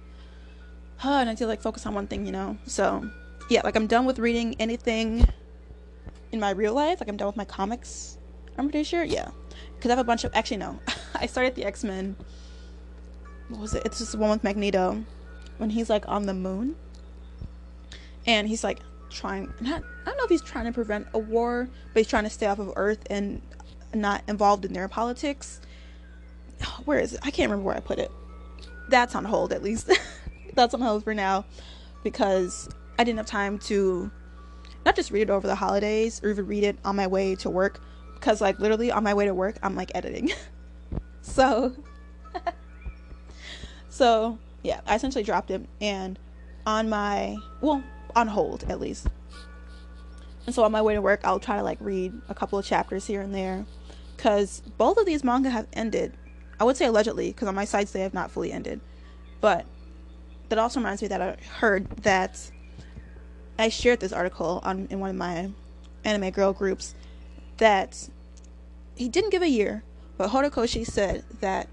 huh, 0.98 1.10
and 1.22 1.30
I 1.30 1.36
feel 1.36 1.48
like 1.48 1.62
focus 1.62 1.86
on 1.86 1.96
one 1.96 2.08
thing, 2.08 2.26
you 2.26 2.32
know. 2.32 2.58
So 2.66 3.10
yeah, 3.50 3.62
like 3.64 3.76
I'm 3.76 3.88
done 3.88 4.06
with 4.06 4.20
reading 4.20 4.56
anything 4.60 5.28
in 6.32 6.40
my 6.40 6.52
real 6.52 6.74
life. 6.74 7.00
Like 7.00 7.10
I'm 7.10 7.18
done 7.18 7.28
with 7.28 7.38
my 7.38 7.46
comics. 7.46 8.18
I'm 8.58 8.70
pretty 8.70 8.84
sure. 8.84 9.04
Yeah, 9.04 9.30
because 9.76 9.90
I 9.90 9.96
have 9.96 10.00
a 10.00 10.04
bunch 10.04 10.24
of. 10.24 10.34
Actually, 10.34 10.58
no. 10.58 10.80
I 11.16 11.26
started 11.26 11.56
the 11.56 11.66
X 11.66 11.84
Men. 11.84 12.16
What 13.50 13.62
was 13.62 13.74
it? 13.74 13.84
It's 13.86 14.00
just 14.00 14.12
the 14.12 14.18
one 14.18 14.30
with 14.30 14.44
Magneto, 14.44 15.04
when 15.58 15.70
he's 15.70 15.90
like 15.90 16.08
on 16.08 16.26
the 16.26 16.34
moon, 16.34 16.76
and 18.26 18.48
he's 18.48 18.64
like 18.64 18.80
trying. 19.10 19.54
Not. 19.60 19.84
I 20.02 20.06
don't 20.06 20.18
know 20.18 20.24
if 20.24 20.30
he's 20.30 20.42
trying 20.42 20.66
to 20.66 20.72
prevent 20.72 21.08
a 21.14 21.20
war, 21.20 21.70
but 21.94 22.00
he's 22.00 22.08
trying 22.08 22.26
to 22.26 22.30
stay 22.30 22.46
off 22.46 22.60
of 22.60 22.74
Earth 22.76 23.00
and 23.10 23.42
not 23.94 24.24
involved 24.28 24.66
in 24.66 24.74
their 24.74 24.88
politics. 24.88 25.62
Where 26.86 27.00
is 27.00 27.14
it? 27.14 27.20
I 27.24 27.32
can't 27.32 27.50
remember 27.50 27.68
where 27.68 27.78
I 27.78 27.80
put 27.80 28.00
it. 28.00 28.12
that's 28.90 29.16
on 29.16 29.26
hold 29.26 29.54
at 29.54 29.64
least. 29.64 29.92
that's 30.54 30.74
on 30.74 30.82
hold 30.82 31.04
for 31.04 31.14
now 31.14 31.46
because 32.04 32.70
I 32.98 33.04
didn't 33.04 33.18
have 33.18 33.28
time 33.28 33.60
to 33.60 34.12
not 34.90 34.96
just 34.96 35.12
read 35.12 35.22
it 35.22 35.30
over 35.30 35.46
the 35.46 35.54
holidays 35.54 36.20
or 36.24 36.32
even 36.32 36.48
read 36.48 36.64
it 36.64 36.76
on 36.84 36.96
my 36.96 37.06
way 37.06 37.36
to 37.36 37.48
work 37.48 37.80
because 38.16 38.42
like 38.42 38.58
literally 38.58 38.92
on 38.92 39.04
my 39.04 39.14
way 39.14 39.24
to 39.26 39.36
work 39.36 39.56
I'm 39.62 39.76
like 39.76 39.92
editing. 39.94 40.32
so 41.22 41.76
so 43.90 44.40
yeah, 44.64 44.82
I 44.88 44.96
essentially 44.96 45.24
dropped 45.24 45.52
it 45.52 45.64
and 45.80 46.18
on 46.66 46.90
my 46.90 47.38
well, 47.62 47.84
on 48.16 48.30
hold 48.30 48.64
at 48.64 48.80
least. 48.80 49.06
And 50.48 50.56
so 50.56 50.64
on 50.64 50.72
my 50.72 50.82
way 50.82 50.96
to 50.96 51.04
work, 51.04 51.22
I'll 51.24 51.40
try 51.40 51.58
to 51.58 51.64
like 51.64 51.78
read 51.80 52.12
a 52.28 52.34
couple 52.34 52.58
of 52.58 52.66
chapters 52.66 53.06
here 53.06 53.22
and 53.22 53.32
there 53.32 53.68
cuz 54.18 54.64
both 54.80 54.98
of 54.98 55.06
these 55.06 55.24
manga 55.24 55.52
have 55.52 55.68
ended. 55.72 56.18
I 56.60 56.64
would 56.64 56.78
say 56.78 56.88
allegedly 56.88 57.28
because 57.28 57.48
on 57.48 57.54
my 57.54 57.66
sites 57.66 57.92
they 57.92 58.02
have 58.02 58.16
not 58.16 58.32
fully 58.32 58.52
ended. 58.52 58.82
But 59.40 59.68
that 60.50 60.58
also 60.58 60.80
reminds 60.80 61.04
me 61.04 61.10
that 61.10 61.22
I 61.22 61.38
heard 61.60 61.88
that 61.98 62.50
I 63.60 63.68
shared 63.68 64.00
this 64.00 64.14
article 64.14 64.62
on 64.64 64.88
in 64.90 65.02
one 65.02 65.10
of 65.10 65.18
my 65.18 65.52
anime 66.06 66.32
girl 66.32 66.54
groups 66.54 66.96
that 67.58 68.10
he 68.96 69.10
didn't 69.10 69.32
give 69.32 69.42
a 69.42 69.50
year, 69.50 69.84
but 70.18 70.30
Horikoshi 70.30 70.86
said 70.86 71.26
that 71.42 71.68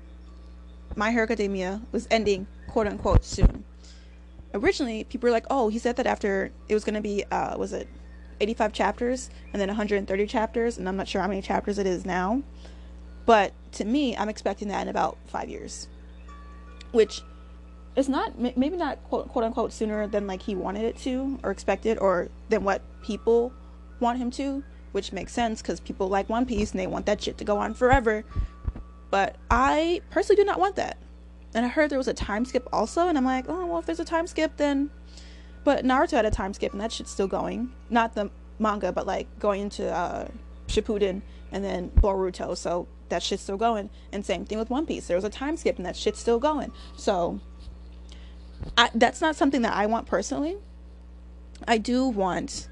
My 0.97 1.13
Hero 1.13 1.23
Academia 1.23 1.83
was 1.93 2.09
ending 2.11 2.49
quote 2.67 2.89
unquote 2.89 3.25
soon. 3.25 3.65
Originally, 4.53 5.05
people 5.05 5.29
were 5.29 5.33
like, 5.33 5.47
"Oh, 5.49 5.69
he 5.69 5.79
said 5.79 5.95
that 5.97 6.07
after 6.09 6.51
it 6.69 6.75
was 6.75 6.83
going 6.83 6.95
to 6.97 7.01
be 7.01 7.25
uh 7.31 7.57
was 7.57 7.73
it 7.73 7.89
85 8.41 8.73
chapters 8.73 9.31
and 9.53 9.61
then 9.61 9.69
130 9.69 10.27
chapters, 10.27 10.79
and 10.79 10.89
I'm 10.89 10.97
not 10.97 11.07
sure 11.07 11.23
how 11.23 11.29
many 11.29 11.41
chapters 11.41 11.79
it 11.79 11.87
is 11.87 12.05
now." 12.05 12.43
But 13.27 13.53
to 13.73 13.85
me, 13.85 14.17
I'm 14.17 14.29
expecting 14.29 14.69
that 14.69 14.83
in 14.83 14.89
about 14.89 15.19
5 15.29 15.49
years. 15.49 15.89
Which 16.91 17.23
it's 17.97 18.09
not 18.09 18.39
maybe 18.39 18.77
not 18.77 19.03
quote, 19.05 19.29
quote 19.29 19.45
unquote 19.45 19.73
sooner 19.73 20.07
than 20.07 20.27
like 20.27 20.43
he 20.43 20.55
wanted 20.55 20.85
it 20.85 20.97
to 20.99 21.39
or 21.43 21.51
expected 21.51 21.99
or 21.99 22.29
than 22.51 22.63
what 22.63 22.83
people 23.03 23.53
want 24.01 24.19
him 24.19 24.31
to 24.31 24.63
which 24.93 25.13
makes 25.13 25.33
sense 25.33 25.61
because 25.61 25.79
people 25.81 26.09
like 26.09 26.29
one 26.31 26.47
piece 26.47 26.71
and 26.71 26.81
they 26.81 26.87
want 26.87 27.05
that 27.05 27.23
shit 27.23 27.37
to 27.37 27.45
go 27.45 27.59
on 27.59 27.75
forever. 27.75 28.25
But 29.11 29.37
i 29.51 30.01
personally 30.11 30.43
do 30.43 30.47
not 30.47 30.59
want 30.59 30.77
that. 30.77 30.97
And 31.55 31.65
i 31.65 31.69
heard 31.69 31.91
there 31.91 31.99
was 31.99 32.09
a 32.09 32.15
time 32.15 32.45
skip 32.45 32.67
also 32.73 33.09
and 33.09 33.19
i'm 33.19 33.25
like 33.25 33.45
oh 33.49 33.67
well 33.67 33.79
if 33.79 33.87
there's 33.87 34.01
a 34.01 34.05
time 34.05 34.27
skip 34.27 34.57
then 34.57 34.91
but 35.65 35.85
naruto 35.85 36.13
had 36.13 36.25
a 36.25 36.31
time 36.31 36.55
skip 36.55 36.73
and 36.73 36.81
that 36.81 36.93
shit's 36.93 37.11
still 37.11 37.27
going. 37.27 37.73
Not 37.91 38.15
the 38.15 38.31
manga 38.59 38.93
but 38.93 39.07
like 39.07 39.27
going 39.39 39.63
into 39.63 39.91
uh 39.93 40.29
shippuden 40.69 41.23
and 41.53 41.63
then 41.63 41.91
boruto 42.01 42.57
so 42.57 42.89
that 43.09 43.23
shit's 43.23 43.43
still 43.43 43.57
going. 43.57 43.91
And 44.13 44.25
same 44.25 44.45
thing 44.45 44.59
with 44.59 44.71
one 44.71 44.87
piece. 44.87 45.07
There 45.07 45.17
was 45.17 45.25
a 45.25 45.31
time 45.31 45.57
skip 45.57 45.77
and 45.77 45.87
that 45.87 45.97
shit's 45.97 46.21
still 46.21 46.39
going. 46.39 46.73
So 46.97 47.41
I, 48.77 48.91
that's 48.95 49.21
not 49.21 49.37
something 49.37 49.63
that 49.63 49.75
I 49.75 49.87
want 49.87 50.07
personally. 50.07 50.57
I 51.67 51.79
do 51.79 52.07
want 52.07 52.69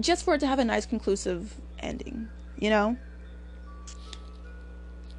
just 0.00 0.24
for 0.24 0.34
it 0.34 0.40
to 0.40 0.46
have 0.46 0.58
a 0.58 0.64
nice 0.64 0.86
conclusive 0.86 1.54
ending, 1.78 2.28
you 2.58 2.70
know? 2.70 2.96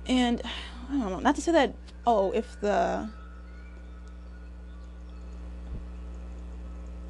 And 0.08 0.42
I 0.90 0.94
don't 0.94 1.10
know, 1.10 1.20
not 1.20 1.36
to 1.36 1.42
say 1.42 1.52
that 1.52 1.76
oh, 2.06 2.32
if 2.32 2.60
the 2.62 3.10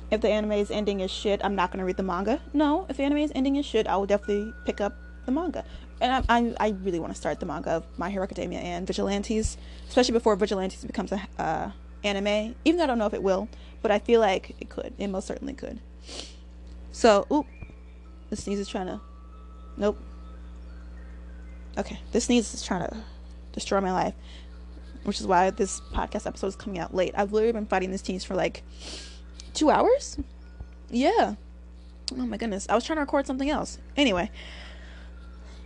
if 0.10 0.22
the 0.22 0.30
anime's 0.30 0.72
ending 0.72 1.02
is 1.02 1.12
shit, 1.12 1.42
I'm 1.44 1.56
not 1.56 1.72
gonna 1.72 1.86
read 1.86 1.98
the 1.98 2.04
manga. 2.04 2.42
No, 2.54 2.86
if 2.90 2.98
the 2.98 3.04
anime's 3.04 3.32
ending 3.36 3.58
is 3.58 3.66
shit, 3.66 3.88
I 3.88 3.98
will 3.98 4.08
definitely 4.08 4.54
pick 4.66 4.82
up 4.82 4.96
the 5.26 5.32
manga 5.32 5.64
and 6.00 6.26
I, 6.30 6.38
I, 6.38 6.56
I 6.60 6.70
really 6.84 7.00
want 7.00 7.14
to 7.14 7.18
start 7.18 7.40
the 7.40 7.46
manga 7.46 7.72
of 7.72 7.86
My 7.98 8.10
Hero 8.10 8.24
Academia 8.24 8.60
and 8.60 8.86
Vigilantes, 8.86 9.58
especially 9.88 10.14
before 10.14 10.36
Vigilantes 10.36 10.84
becomes 10.86 11.12
a 11.12 11.22
uh, 11.40 11.72
anime. 12.04 12.56
Even 12.66 12.78
though 12.78 12.84
I 12.84 12.88
don't 12.88 12.98
know 12.98 13.06
if 13.06 13.14
it 13.14 13.24
will, 13.24 13.48
but 13.82 13.92
I 13.92 14.00
feel 14.00 14.20
like 14.20 14.56
it 14.60 14.70
could. 14.70 14.94
It 14.98 15.08
most 15.08 15.28
certainly 15.28 15.54
could. 15.54 15.80
So, 16.92 17.26
oop, 17.32 17.46
the 18.30 18.36
sneeze 18.36 18.60
is 18.60 18.68
trying 18.68 18.88
to. 18.88 19.02
Nope. 19.76 20.00
Okay, 21.78 22.00
this 22.12 22.26
sneeze 22.26 22.54
is 22.54 22.64
trying 22.64 22.88
to 22.88 22.98
destroy 23.52 23.82
my 23.82 23.92
life, 23.92 24.14
which 25.04 25.20
is 25.20 25.28
why 25.28 25.50
this 25.52 25.80
podcast 25.94 26.26
episode 26.26 26.48
is 26.48 26.56
coming 26.56 26.80
out 26.80 26.94
late. 26.94 27.14
I've 27.16 27.34
literally 27.34 27.54
been 27.54 27.68
fighting 27.68 27.92
this 27.92 28.02
sneeze 28.02 28.24
for 28.24 28.36
like 28.36 28.64
two 29.54 29.70
hours. 29.70 30.18
Yeah. 30.90 31.36
Oh 32.14 32.26
my 32.26 32.38
goodness. 32.38 32.68
I 32.70 32.76
was 32.76 32.84
trying 32.84 32.98
to 32.98 33.02
record 33.02 33.28
something 33.28 33.50
else. 33.50 33.78
Anyway. 33.96 34.32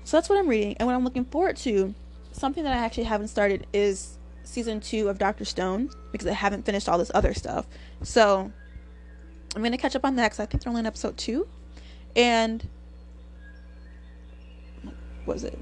So 0.03 0.17
that's 0.17 0.29
what 0.29 0.37
I'm 0.39 0.47
reading, 0.47 0.75
and 0.77 0.87
what 0.87 0.95
I'm 0.95 1.03
looking 1.03 1.25
forward 1.25 1.57
to, 1.57 1.93
something 2.31 2.63
that 2.63 2.73
I 2.73 2.77
actually 2.77 3.03
haven't 3.03 3.29
started 3.29 3.67
is 3.71 4.17
season 4.43 4.79
two 4.79 5.07
of 5.07 5.17
Doctor 5.17 5.45
Stone 5.45 5.89
because 6.11 6.27
I 6.27 6.33
haven't 6.33 6.65
finished 6.65 6.89
all 6.89 6.97
this 6.97 7.11
other 7.13 7.33
stuff. 7.33 7.67
So 8.03 8.51
I'm 9.55 9.63
gonna 9.63 9.77
catch 9.77 9.95
up 9.95 10.03
on 10.03 10.15
that 10.15 10.25
because 10.25 10.39
I 10.39 10.45
think 10.45 10.63
they're 10.63 10.69
only 10.69 10.79
in 10.81 10.85
episode 10.85 11.17
two, 11.17 11.47
and 12.15 12.67
was 15.25 15.43
it? 15.43 15.57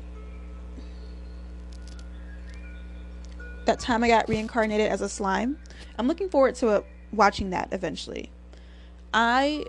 That 3.66 3.80
time 3.80 4.04
I 4.04 4.08
got 4.08 4.28
reincarnated 4.28 4.90
as 4.90 5.02
a 5.02 5.10
slime. 5.10 5.58
I'm 5.98 6.08
looking 6.08 6.30
forward 6.30 6.56
to 6.56 6.70
uh, 6.70 6.82
watching 7.12 7.52
that 7.52 7.70
eventually. 7.72 8.32
I 9.14 9.66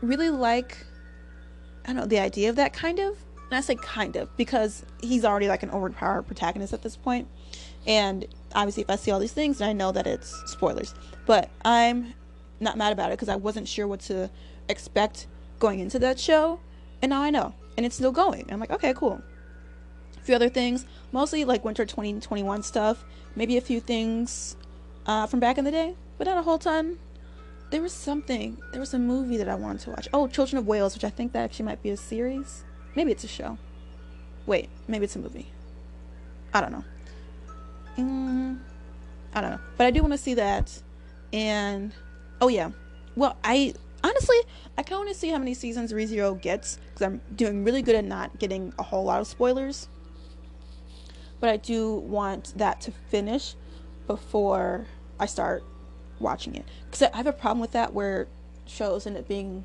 really 0.00 0.30
like 0.30 0.86
I 1.84 1.88
don't 1.88 1.96
know 1.96 2.06
the 2.06 2.18
idea 2.18 2.48
of 2.50 2.56
that 2.56 2.72
kind 2.72 2.98
of 2.98 3.18
and 3.54 3.58
I 3.58 3.60
say 3.64 3.76
kind 3.76 4.16
of 4.16 4.36
because 4.36 4.84
he's 5.00 5.24
already 5.24 5.46
like 5.46 5.62
an 5.62 5.70
overpowered 5.70 6.22
protagonist 6.22 6.72
at 6.72 6.82
this 6.82 6.96
point. 6.96 7.28
And 7.86 8.26
obviously, 8.52 8.82
if 8.82 8.90
I 8.90 8.96
see 8.96 9.12
all 9.12 9.20
these 9.20 9.32
things, 9.32 9.58
then 9.58 9.68
I 9.68 9.72
know 9.72 9.92
that 9.92 10.08
it's 10.08 10.42
spoilers. 10.50 10.92
But 11.24 11.50
I'm 11.64 12.14
not 12.58 12.76
mad 12.76 12.92
about 12.92 13.10
it 13.10 13.12
because 13.12 13.28
I 13.28 13.36
wasn't 13.36 13.68
sure 13.68 13.86
what 13.86 14.00
to 14.00 14.28
expect 14.68 15.28
going 15.60 15.78
into 15.78 16.00
that 16.00 16.18
show. 16.18 16.58
And 17.00 17.10
now 17.10 17.22
I 17.22 17.30
know. 17.30 17.54
And 17.76 17.86
it's 17.86 17.94
still 17.94 18.10
going. 18.10 18.44
I'm 18.50 18.58
like, 18.58 18.72
okay, 18.72 18.92
cool. 18.92 19.22
A 20.16 20.20
few 20.24 20.34
other 20.34 20.48
things, 20.48 20.84
mostly 21.12 21.44
like 21.44 21.64
winter 21.64 21.86
2021 21.86 22.64
stuff. 22.64 23.04
Maybe 23.36 23.56
a 23.56 23.60
few 23.60 23.78
things 23.78 24.56
uh, 25.06 25.28
from 25.28 25.38
back 25.38 25.58
in 25.58 25.64
the 25.64 25.70
day, 25.70 25.94
but 26.18 26.26
not 26.26 26.38
a 26.38 26.42
whole 26.42 26.58
ton. 26.58 26.98
There 27.70 27.82
was 27.82 27.92
something, 27.92 28.58
there 28.72 28.80
was 28.80 28.94
a 28.94 28.98
movie 28.98 29.36
that 29.36 29.48
I 29.48 29.54
wanted 29.54 29.82
to 29.82 29.90
watch. 29.90 30.08
Oh, 30.12 30.26
Children 30.26 30.58
of 30.58 30.66
Whales, 30.66 30.94
which 30.94 31.04
I 31.04 31.10
think 31.10 31.32
that 31.32 31.44
actually 31.44 31.66
might 31.66 31.84
be 31.84 31.90
a 31.90 31.96
series. 31.96 32.64
Maybe 32.94 33.12
it's 33.12 33.24
a 33.24 33.28
show. 33.28 33.58
Wait, 34.46 34.68
maybe 34.88 35.04
it's 35.04 35.16
a 35.16 35.18
movie. 35.18 35.50
I 36.52 36.60
don't 36.60 36.72
know. 36.72 36.84
Mm, 37.96 38.58
I 39.34 39.40
don't 39.40 39.50
know. 39.50 39.60
But 39.76 39.86
I 39.86 39.90
do 39.90 40.00
want 40.02 40.12
to 40.12 40.18
see 40.18 40.34
that. 40.34 40.82
And 41.32 41.92
oh 42.40 42.48
yeah. 42.48 42.70
Well, 43.16 43.36
I 43.42 43.74
honestly 44.02 44.36
I 44.76 44.82
kind 44.82 44.92
of 44.92 44.98
want 44.98 45.08
to 45.10 45.14
see 45.14 45.30
how 45.30 45.38
many 45.38 45.54
seasons 45.54 45.92
ReZero 45.92 46.40
gets 46.40 46.78
because 46.90 47.02
I'm 47.02 47.20
doing 47.34 47.64
really 47.64 47.82
good 47.82 47.94
at 47.94 48.04
not 48.04 48.38
getting 48.38 48.72
a 48.78 48.82
whole 48.82 49.04
lot 49.04 49.20
of 49.20 49.26
spoilers. 49.26 49.88
But 51.40 51.50
I 51.50 51.56
do 51.56 51.96
want 51.96 52.56
that 52.56 52.80
to 52.82 52.92
finish 52.92 53.54
before 54.06 54.86
I 55.18 55.26
start 55.26 55.64
watching 56.20 56.54
it 56.54 56.64
because 56.86 57.02
I 57.02 57.16
have 57.16 57.26
a 57.26 57.32
problem 57.32 57.60
with 57.60 57.72
that 57.72 57.92
where 57.92 58.28
shows 58.66 59.06
end 59.06 59.16
up 59.16 59.28
being 59.28 59.64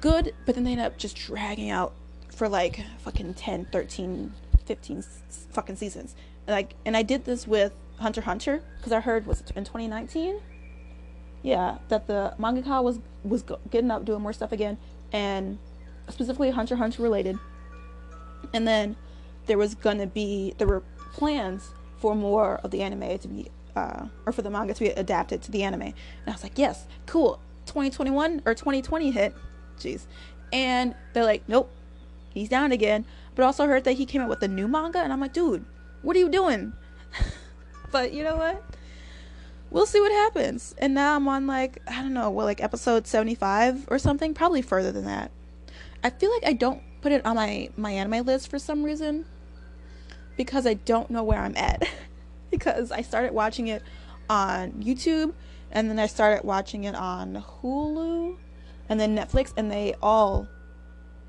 good, 0.00 0.34
but 0.46 0.54
then 0.54 0.64
they 0.64 0.72
end 0.72 0.80
up 0.80 0.98
just 0.98 1.16
dragging 1.16 1.70
out 1.70 1.94
for 2.34 2.48
like 2.48 2.84
fucking 2.98 3.34
10, 3.34 3.66
13, 3.66 4.32
15 4.66 5.04
fucking 5.50 5.76
seasons. 5.76 6.14
Like, 6.46 6.74
and 6.84 6.96
I 6.96 7.02
did 7.02 7.24
this 7.24 7.46
with 7.46 7.72
Hunter 7.98 8.22
Hunter 8.22 8.62
because 8.76 8.92
I 8.92 9.00
heard 9.00 9.26
was 9.26 9.40
in 9.54 9.64
2019. 9.64 10.40
Yeah, 11.42 11.78
that 11.88 12.06
the 12.06 12.34
mangaka 12.38 12.82
was 12.82 12.98
was 13.22 13.44
getting 13.70 13.90
up 13.90 14.04
doing 14.04 14.22
more 14.22 14.32
stuff 14.32 14.52
again, 14.52 14.78
and 15.12 15.58
specifically 16.08 16.50
Hunter 16.50 16.76
Hunter 16.76 17.02
related. 17.02 17.38
And 18.52 18.66
then 18.66 18.96
there 19.46 19.58
was 19.58 19.74
gonna 19.74 20.06
be 20.06 20.54
there 20.58 20.66
were 20.66 20.82
plans 21.12 21.70
for 21.98 22.14
more 22.14 22.60
of 22.64 22.70
the 22.70 22.82
anime 22.82 23.18
to 23.18 23.28
be 23.28 23.50
uh, 23.76 24.06
or 24.26 24.32
for 24.32 24.42
the 24.42 24.50
manga 24.50 24.74
to 24.74 24.80
be 24.80 24.90
adapted 24.90 25.42
to 25.42 25.50
the 25.50 25.62
anime. 25.62 25.82
And 25.82 25.94
I 26.26 26.32
was 26.32 26.42
like, 26.42 26.58
yes, 26.58 26.86
cool. 27.06 27.40
2021 27.66 28.42
or 28.44 28.54
2020 28.54 29.10
hit, 29.10 29.34
jeez, 29.78 30.04
and 30.52 30.94
they're 31.12 31.24
like, 31.24 31.42
nope, 31.48 31.70
he's 32.34 32.48
down 32.48 32.72
again. 32.72 33.06
But 33.34 33.44
also 33.44 33.66
heard 33.66 33.84
that 33.84 33.92
he 33.92 34.04
came 34.04 34.20
out 34.20 34.28
with 34.28 34.42
a 34.42 34.48
new 34.48 34.68
manga, 34.68 34.98
and 34.98 35.12
I'm 35.12 35.20
like, 35.20 35.32
dude, 35.32 35.64
what 36.02 36.14
are 36.16 36.18
you 36.18 36.28
doing? 36.28 36.74
but 37.90 38.12
you 38.12 38.22
know 38.22 38.36
what? 38.36 38.62
We'll 39.70 39.86
see 39.86 40.00
what 40.00 40.12
happens. 40.12 40.74
And 40.78 40.94
now 40.94 41.16
I'm 41.16 41.26
on 41.26 41.46
like 41.46 41.80
I 41.88 42.02
don't 42.02 42.14
know, 42.14 42.30
what 42.30 42.44
like 42.44 42.62
episode 42.62 43.06
75 43.06 43.86
or 43.88 43.98
something, 43.98 44.34
probably 44.34 44.62
further 44.62 44.92
than 44.92 45.06
that. 45.06 45.30
I 46.02 46.10
feel 46.10 46.30
like 46.30 46.44
I 46.44 46.52
don't 46.52 46.82
put 47.00 47.12
it 47.12 47.24
on 47.24 47.36
my 47.36 47.70
my 47.76 47.90
anime 47.90 48.24
list 48.24 48.48
for 48.48 48.58
some 48.58 48.82
reason 48.82 49.24
because 50.36 50.66
I 50.66 50.74
don't 50.74 51.10
know 51.10 51.22
where 51.22 51.40
I'm 51.40 51.56
at. 51.56 51.88
because 52.50 52.92
I 52.92 53.02
started 53.02 53.32
watching 53.32 53.68
it 53.68 53.82
on 54.30 54.72
YouTube 54.72 55.32
and 55.72 55.90
then 55.90 55.98
I 55.98 56.06
started 56.06 56.44
watching 56.44 56.84
it 56.84 56.94
on 56.94 57.42
Hulu 57.42 58.36
and 58.88 59.00
then 59.00 59.16
Netflix 59.16 59.52
and 59.56 59.70
they 59.70 59.94
all 60.00 60.46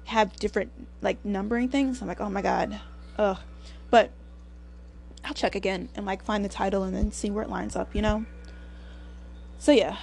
have 0.05 0.35
different 0.37 0.71
like 1.01 1.23
numbering 1.25 1.69
things. 1.69 2.01
I'm 2.01 2.07
like, 2.07 2.21
oh 2.21 2.29
my 2.29 2.41
god, 2.41 2.79
ugh. 3.17 3.37
But 3.89 4.11
I'll 5.23 5.33
check 5.33 5.55
again 5.55 5.89
and 5.95 6.05
like 6.05 6.23
find 6.23 6.45
the 6.45 6.49
title 6.49 6.83
and 6.83 6.95
then 6.95 7.11
see 7.11 7.31
where 7.31 7.43
it 7.43 7.49
lines 7.49 7.75
up, 7.75 7.95
you 7.95 8.01
know? 8.01 8.25
So 9.57 9.71
yeah, 9.71 9.97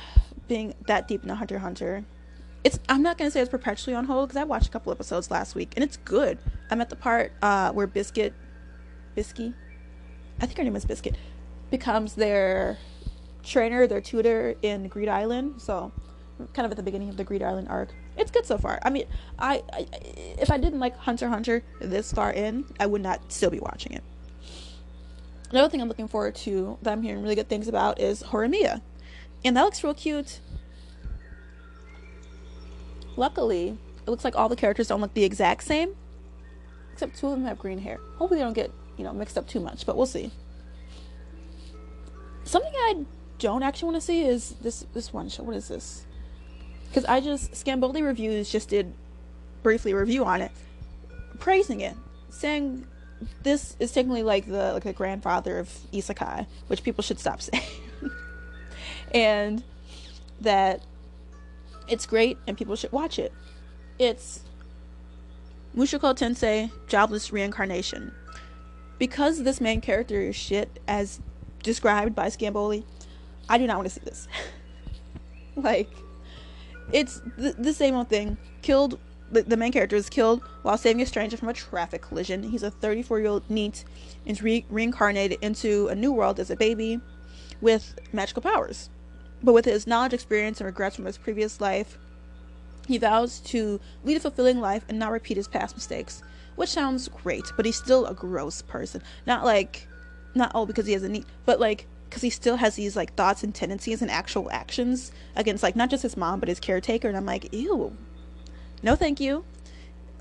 being 0.49 0.75
that 0.87 1.07
deep 1.07 1.23
in 1.23 1.29
the 1.29 1.37
Hunter 1.37 1.61
Hunter, 1.61 2.05
it's 2.65 2.79
I'm 2.89 3.03
not 3.03 3.19
gonna 3.19 3.31
say 3.31 3.41
it's 3.41 3.51
perpetually 3.51 3.95
on 3.95 4.05
hold 4.05 4.29
because 4.29 4.41
I 4.41 4.45
watched 4.45 4.67
a 4.67 4.71
couple 4.71 4.93
episodes 4.93 5.31
last 5.31 5.55
week 5.55 5.73
and 5.77 5.85
it's 5.85 5.97
good. 5.99 6.39
I'm 6.71 6.81
at 6.81 6.91
the 6.91 6.97
part 6.97 7.33
uh, 7.43 7.73
where 7.73 7.87
Biscuit, 7.87 8.35
Bisky, 9.17 9.55
I 10.41 10.47
think 10.47 10.59
her 10.59 10.65
name 10.65 10.77
is 10.77 10.85
Biscuit, 10.85 11.17
becomes 11.71 12.15
their 12.15 12.79
trainer, 13.45 13.87
their 13.87 14.01
tutor 14.01 14.57
in 14.63 14.89
Greed 14.89 15.09
Island. 15.09 15.63
So 15.63 15.93
kind 16.55 16.67
of 16.67 16.73
at 16.73 16.77
the 16.77 16.83
beginning 16.83 17.09
of 17.09 17.17
the 17.17 17.25
Greed 17.25 17.43
Island 17.43 17.69
arc. 17.69 17.95
It's 18.17 18.31
good 18.31 18.47
so 18.47 18.59
far. 18.59 18.79
I 18.83 18.91
mean, 18.91 19.07
I, 19.39 19.63
I 19.73 19.87
if 20.39 20.51
I 20.51 20.59
didn't 20.59 20.81
like 20.81 20.97
Hunter 20.97 21.29
Hunter 21.29 21.63
this 21.81 22.13
far 22.13 22.31
in, 22.31 22.65
I 22.79 22.87
would 22.87 23.03
not 23.03 23.33
still 23.33 23.51
be 23.51 23.59
watching 23.59 23.93
it. 23.93 24.03
Another 25.51 25.69
thing 25.69 25.81
I'm 25.81 25.89
looking 25.89 26.09
forward 26.09 26.35
to 26.37 26.79
that 26.83 26.93
I'm 26.93 27.03
hearing 27.03 27.23
really 27.23 27.35
good 27.35 27.49
things 27.49 27.69
about 27.69 28.01
is 28.01 28.23
Horimiya. 28.23 28.81
And 29.45 29.57
that 29.57 29.63
looks 29.63 29.83
real 29.85 29.95
cute. 29.95 30.41
Luckily, 33.17 33.77
it 34.07 34.11
looks 34.11 34.25
like 34.25 34.37
all 34.37 34.49
the 34.49 34.57
characters 34.57 34.89
don't 34.89 35.01
look 35.01 35.15
the 35.15 35.25
exact 35.25 35.65
same. 35.65 35.95
Except 36.93 37.19
two 37.19 37.27
of 37.27 37.33
them 37.33 37.45
have 37.45 37.59
green 37.59 37.79
hair. 37.79 37.99
Hopefully 38.17 38.41
they 38.41 38.45
don't 38.45 38.55
get, 38.55 38.71
you 38.97 39.05
know, 39.05 39.13
mixed 39.13 39.37
up 39.37 39.47
too 39.47 39.61
much, 39.61 39.85
but 39.85 39.97
we'll 39.97 40.07
see. 40.07 40.31
Something 42.45 42.73
I 42.75 43.05
don't 43.39 43.63
actually 43.63 43.93
want 43.93 43.97
to 43.97 44.07
see 44.07 44.23
is 44.23 44.55
this 44.61 44.87
this 44.95 45.13
one 45.13 45.29
show. 45.29 45.43
What 45.43 45.57
is 45.57 45.69
this? 45.69 46.07
Because 46.93 47.07
I 47.07 47.21
just 47.21 47.53
Scamboli 47.53 48.05
reviews 48.05 48.53
just 48.53 48.69
did 48.69 48.93
briefly 49.63 49.95
review 49.95 50.27
on 50.27 50.43
it, 50.43 50.53
praising 51.39 51.81
it, 51.81 51.97
saying 52.29 52.87
this 53.43 53.77
is 53.81 53.93
technically 53.93 54.23
like 54.23 54.45
the 54.45 54.75
like 54.75 54.83
the 54.83 54.93
grandfather 54.93 55.59
of 55.59 55.71
isekai, 55.95 56.47
which 56.67 56.83
people 56.83 57.03
should 57.03 57.19
stop 57.19 57.41
saying, 57.43 57.63
and 59.15 59.65
that 60.43 60.83
it's 61.89 62.05
great 62.05 62.37
and 62.47 62.59
people 62.59 62.77
should 62.77 62.93
watch 62.93 63.19
it. 63.19 63.33
It's 63.99 64.41
Mushoku 65.75 66.15
Tensei 66.15 66.71
Jobless 66.89 67.33
Reincarnation. 67.33 68.13
Because 68.99 69.43
this 69.43 69.63
main 69.63 69.81
character 69.81 70.21
is 70.21 70.37
shit 70.37 70.79
as 70.87 71.21
described 71.63 72.15
by 72.15 72.27
Scamboli, 72.27 72.85
I 73.49 73.57
do 73.57 73.67
not 73.67 73.79
want 73.79 73.89
to 73.89 73.95
see 73.95 74.05
this. 74.05 74.29
like, 75.57 75.91
it's 76.93 77.23
the, 77.37 77.53
the, 77.59 77.73
same 77.73 77.95
old 77.95 78.09
thing. 78.09 78.37
Killed, 78.61 78.99
the, 79.31 79.43
the, 79.43 79.57
main 79.57 79.73
character 79.73 79.97
is 79.97 80.09
killed 80.09 80.43
while 80.63 80.77
saving 80.77 81.03
a 81.03 81.07
stranger 81.07 81.37
from 81.37 81.49
a 81.49 81.55
traffic 81.55 82.03
collision. 82.03 82.43
He's 82.43 82.63
a 82.63 82.71
34 82.71 83.19
year 83.21 83.29
old 83.29 83.51
NEET 83.51 83.85
and 84.27 84.41
re- 84.43 84.67
reincarnated 84.69 85.39
into 85.41 85.89
a 85.89 85.95
new 85.95 86.13
world 86.13 86.39
as 86.39 86.51
a 86.51 86.57
baby 86.57 87.01
with 87.61 87.99
magical 88.13 88.43
powers. 88.43 88.91
But 89.43 89.55
with 89.55 89.65
his 89.65 89.87
knowledge, 89.87 90.13
experience, 90.13 90.61
and 90.61 90.67
regrets 90.67 90.97
from 90.97 91.07
his 91.07 91.19
previous 91.19 91.61
life, 91.61 91.99
he 92.87 92.99
vows 92.99 93.41
to 93.41 93.81
lead 94.05 94.17
a 94.17 94.21
fulfilling 94.21 94.61
life 94.61 94.85
and 94.89 94.99
not 94.99 95.13
repeat 95.13 95.37
his 95.37 95.49
past 95.49 95.75
mistakes. 95.75 96.23
Which 96.55 96.69
sounds 96.69 97.09
great, 97.09 97.51
but 97.57 97.65
he's 97.65 97.77
still 97.77 98.07
a 98.07 98.15
gross 98.15 98.63
person. 98.63 99.03
Not 99.27 99.45
like, 99.45 99.89
not 100.35 100.53
oh 100.55 100.67
because 100.67 100.87
he 100.87 100.93
has 100.93 101.03
a 101.03 101.09
NEET, 101.09 101.25
but 101.47 101.59
like 101.59 101.87
because 102.13 102.21
he 102.21 102.29
still 102.29 102.57
has 102.57 102.77
these 102.77 102.95
like 102.95 103.15
thoughts 103.15 103.43
and 103.43 103.55
tendencies 103.55 104.03
and 104.03 104.11
actual 104.11 104.51
actions 104.51 105.13
against 105.35 105.63
like 105.63 105.75
not 105.75 105.89
just 105.89 106.03
his 106.03 106.15
mom 106.15 106.41
but 106.41 106.49
his 106.51 106.61
caretaker. 106.61 107.09
And 107.09 107.17
I'm 107.17 107.25
like, 107.25 107.55
ew, 107.55 107.97
no, 108.83 108.95
thank 108.97 109.19
you. 109.19 109.47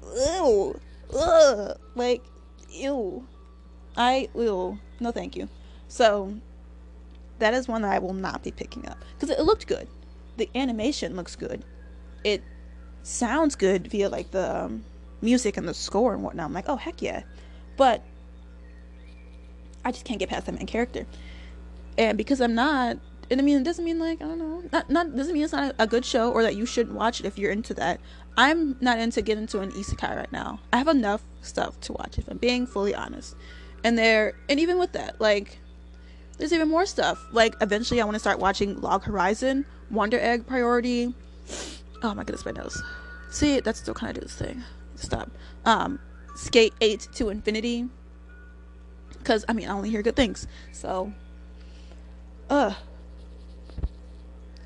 Ew, 0.02 0.80
ugh, 1.14 1.78
like, 1.96 2.24
ew. 2.70 3.28
I 3.98 4.30
ew, 4.34 4.80
no, 5.02 5.12
thank 5.12 5.36
you. 5.36 5.50
So 5.90 6.34
that 7.40 7.54
is 7.54 7.68
one 7.68 7.82
that 7.82 7.92
I 7.92 8.00
will 8.00 8.14
not 8.14 8.42
be 8.42 8.52
picking 8.52 8.88
up 8.88 9.04
because 9.20 9.30
it 9.30 9.42
looked 9.42 9.68
good. 9.68 9.90
The 10.38 10.50
animation 10.56 11.18
looks 11.18 11.36
good. 11.36 11.66
It 12.24 12.42
sounds 13.04 13.58
good 13.58 13.88
via 13.88 14.08
like 14.08 14.32
the 14.32 14.64
um, 14.64 14.86
music 15.22 15.58
and 15.58 15.68
the 15.68 15.74
score 15.74 16.14
and 16.14 16.24
whatnot. 16.24 16.46
I'm 16.46 16.54
like, 16.54 16.70
oh 16.70 16.78
heck 16.78 17.02
yeah, 17.02 17.24
but 17.76 18.02
I 19.84 19.92
just 19.92 20.06
can't 20.06 20.20
get 20.20 20.30
past 20.30 20.46
that 20.46 20.54
main 20.54 20.68
character. 20.68 21.06
And 22.02 22.18
because 22.18 22.42
I'm 22.42 22.56
not, 22.56 22.98
and 23.30 23.40
I 23.40 23.44
mean, 23.44 23.62
it 23.62 23.64
doesn't 23.64 23.86
mean 23.86 24.00
like 24.00 24.24
I 24.24 24.26
don't 24.26 24.40
know, 24.40 24.64
not 24.72 24.90
not 24.90 25.16
doesn't 25.16 25.36
mean 25.36 25.44
it's 25.44 25.54
not 25.54 25.76
a 25.78 25.86
good 25.86 26.04
show 26.04 26.32
or 26.32 26.42
that 26.42 26.56
you 26.56 26.66
shouldn't 26.66 26.96
watch 26.96 27.20
it 27.20 27.28
if 27.28 27.38
you're 27.38 27.52
into 27.52 27.76
that. 27.76 28.00
I'm 28.36 28.76
not 28.82 28.98
into 28.98 29.22
getting 29.22 29.44
into 29.44 29.60
an 29.60 29.70
isekai 29.74 30.16
right 30.16 30.32
now. 30.32 30.60
I 30.74 30.80
have 30.80 30.88
enough 30.88 31.22
stuff 31.44 31.80
to 31.82 31.94
watch 31.94 32.18
if 32.18 32.28
I'm 32.28 32.38
being 32.38 32.66
fully 32.66 32.96
honest. 32.96 33.36
And 33.84 34.00
there, 34.00 34.34
and 34.50 34.60
even 34.60 34.80
with 34.80 34.94
that, 34.94 35.22
like 35.22 35.60
there's 36.40 36.52
even 36.54 36.70
more 36.70 36.88
stuff. 36.88 37.24
Like 37.32 37.56
eventually 37.62 38.02
I 38.02 38.06
want 38.06 38.16
to 38.16 38.20
start 38.20 38.40
watching 38.40 38.82
Log 38.82 39.04
Horizon, 39.04 39.64
Wonder 39.92 40.20
Egg 40.20 40.48
Priority. 40.48 41.14
Oh 42.02 42.16
my 42.16 42.24
goodness, 42.24 42.46
my 42.46 42.52
nose. 42.52 42.82
See, 43.30 43.60
that's 43.60 43.80
still 43.80 43.94
kind 43.94 44.10
of 44.10 44.24
do 44.24 44.28
this 44.28 44.36
thing. 44.36 44.64
Stop. 44.96 45.30
Um, 45.66 46.00
Skate 46.36 46.74
8 46.82 47.10
to 47.14 47.30
Infinity. 47.30 47.90
Cause 49.24 49.46
I 49.48 49.54
mean 49.54 49.70
I 49.70 49.74
only 49.74 49.92
hear 49.92 50.02
good 50.02 50.16
things. 50.16 50.48
So 50.72 51.14
uh 52.52 52.74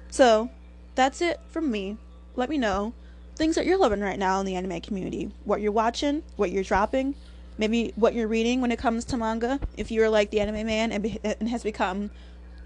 So 0.10 0.50
that's 0.96 1.22
it 1.22 1.40
from 1.48 1.72
me. 1.72 1.98
Let 2.36 2.50
me 2.50 2.58
know 2.58 2.94
things 3.36 3.56
that 3.56 3.66
you're 3.66 3.78
loving 3.78 4.00
right 4.02 4.18
now 4.18 4.40
in 4.40 4.46
the 4.46 4.56
anime 4.56 4.82
community. 4.82 5.32
What 5.44 5.62
you're 5.62 5.72
watching, 5.72 6.24
what 6.36 6.52
you're 6.52 6.64
dropping, 6.64 7.16
maybe 7.58 7.94
what 7.96 8.14
you're 8.14 8.28
reading 8.28 8.62
when 8.62 8.72
it 8.72 8.80
comes 8.80 9.06
to 9.06 9.18
manga. 9.18 9.60
If 9.78 9.92
you're 9.92 10.10
like 10.10 10.32
the 10.32 10.40
anime 10.40 10.66
man 10.66 10.92
and, 10.92 11.04
be- 11.04 11.20
and 11.24 11.50
has 11.50 11.64
become 11.64 12.12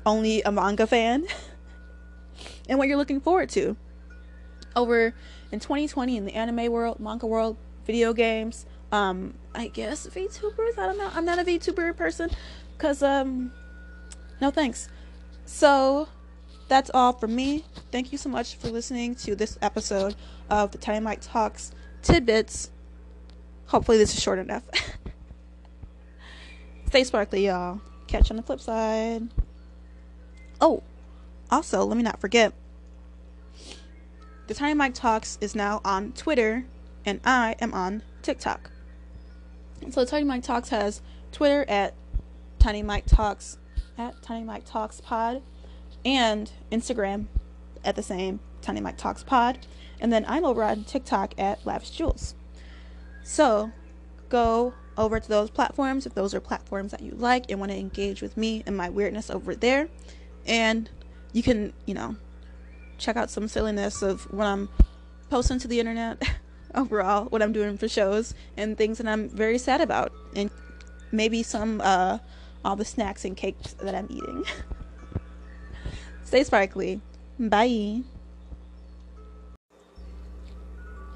only 0.05 0.41
a 0.41 0.51
manga 0.51 0.87
fan. 0.87 1.27
And 2.69 2.77
what 2.77 2.87
you're 2.87 2.97
looking 2.97 3.19
forward 3.19 3.49
to. 3.49 3.75
Over 4.75 5.13
in 5.51 5.59
2020 5.59 6.15
in 6.15 6.25
the 6.25 6.33
anime 6.35 6.71
world 6.71 6.99
manga 6.99 7.25
world 7.25 7.57
video 7.85 8.13
games 8.13 8.67
um 8.91 9.33
i 9.55 9.67
guess 9.67 10.05
vtubers 10.07 10.77
i 10.77 10.85
don't 10.85 10.97
know 10.97 11.09
i'm 11.15 11.25
not 11.25 11.39
a 11.39 11.43
vtuber 11.43 11.93
person. 11.97 12.29
Because 12.77 13.03
um 13.03 13.51
no 14.39 14.51
thanks 14.51 14.87
so 15.49 16.07
that's 16.67 16.91
all 16.93 17.13
from 17.13 17.35
me 17.35 17.65
thank 17.91 18.11
you 18.11 18.17
so 18.17 18.29
much 18.29 18.55
for 18.55 18.69
listening 18.69 19.15
to 19.15 19.35
this 19.35 19.57
episode 19.61 20.15
of 20.49 20.71
the 20.71 20.77
tiny 20.77 20.99
mike 20.99 21.19
talks 21.21 21.71
tidbits 22.01 22.69
Hopefully, 23.69 23.99
this 23.99 24.15
is 24.15 24.21
short 24.21 24.39
enough. 24.39 24.63
Stay 26.87 27.03
sparkly, 27.03 27.45
y'all. 27.45 27.79
Catch 28.07 28.29
you 28.29 28.33
on 28.33 28.37
the 28.37 28.43
flip 28.43 28.59
side. 28.59 29.29
Oh, 30.59 30.81
also, 31.51 31.83
let 31.85 31.95
me 31.95 32.01
not 32.01 32.19
forget 32.19 32.51
the 34.47 34.55
Tiny 34.55 34.73
Mike 34.73 34.95
Talks 34.95 35.37
is 35.39 35.53
now 35.53 35.81
on 35.85 36.13
Twitter, 36.13 36.65
and 37.05 37.21
I 37.23 37.55
am 37.61 37.71
on 37.75 38.01
TikTok. 38.23 38.71
So 39.91 40.03
Tiny 40.03 40.25
Mike 40.25 40.41
Talks 40.41 40.69
has 40.69 41.03
Twitter 41.31 41.63
at 41.69 41.93
Tiny 42.57 42.81
Mike 42.81 43.05
Talks 43.05 43.58
at 43.99 44.21
Tiny 44.21 44.45
Mike 44.45 44.63
Talks 44.65 45.01
Pod, 45.01 45.41
and 46.05 46.51
Instagram 46.71 47.25
at 47.83 47.95
the 47.95 48.01
same 48.01 48.39
Tiny 48.61 48.81
Mike 48.81 48.97
Talks 48.97 49.23
Pod, 49.23 49.59
and 49.99 50.11
then 50.11 50.25
I'm 50.27 50.45
over 50.45 50.63
on 50.63 50.85
TikTok 50.85 51.33
at 51.37 51.65
Lavish 51.65 51.91
Jewels. 51.91 52.33
So 53.23 53.71
go 54.29 54.73
over 54.97 55.19
to 55.19 55.29
those 55.29 55.49
platforms 55.49 56.05
if 56.05 56.13
those 56.13 56.33
are 56.33 56.39
platforms 56.39 56.91
that 56.91 57.01
you 57.01 57.11
like 57.11 57.49
and 57.49 57.59
want 57.59 57.71
to 57.71 57.77
engage 57.77 58.21
with 58.21 58.35
me 58.37 58.63
and 58.65 58.75
my 58.75 58.89
weirdness 58.89 59.29
over 59.29 59.55
there. 59.55 59.89
And 60.45 60.89
you 61.31 61.43
can, 61.43 61.73
you 61.85 61.93
know, 61.93 62.15
check 62.97 63.15
out 63.15 63.29
some 63.29 63.47
silliness 63.47 64.01
of 64.01 64.21
what 64.31 64.45
I'm 64.45 64.69
posting 65.29 65.59
to 65.59 65.67
the 65.67 65.79
internet 65.79 66.21
overall, 66.75 67.25
what 67.25 67.41
I'm 67.41 67.53
doing 67.53 67.77
for 67.77 67.87
shows 67.87 68.33
and 68.57 68.77
things 68.77 68.97
that 68.97 69.07
I'm 69.07 69.29
very 69.29 69.57
sad 69.57 69.81
about. 69.81 70.11
And 70.35 70.49
maybe 71.11 71.43
some 71.43 71.81
uh 71.81 72.19
all 72.63 72.75
the 72.75 72.85
snacks 72.85 73.25
and 73.25 73.35
cakes 73.35 73.73
that 73.73 73.95
I'm 73.95 74.07
eating. 74.09 74.43
Stay 76.23 76.43
sparkly. 76.43 77.01
Bye. 77.39 78.01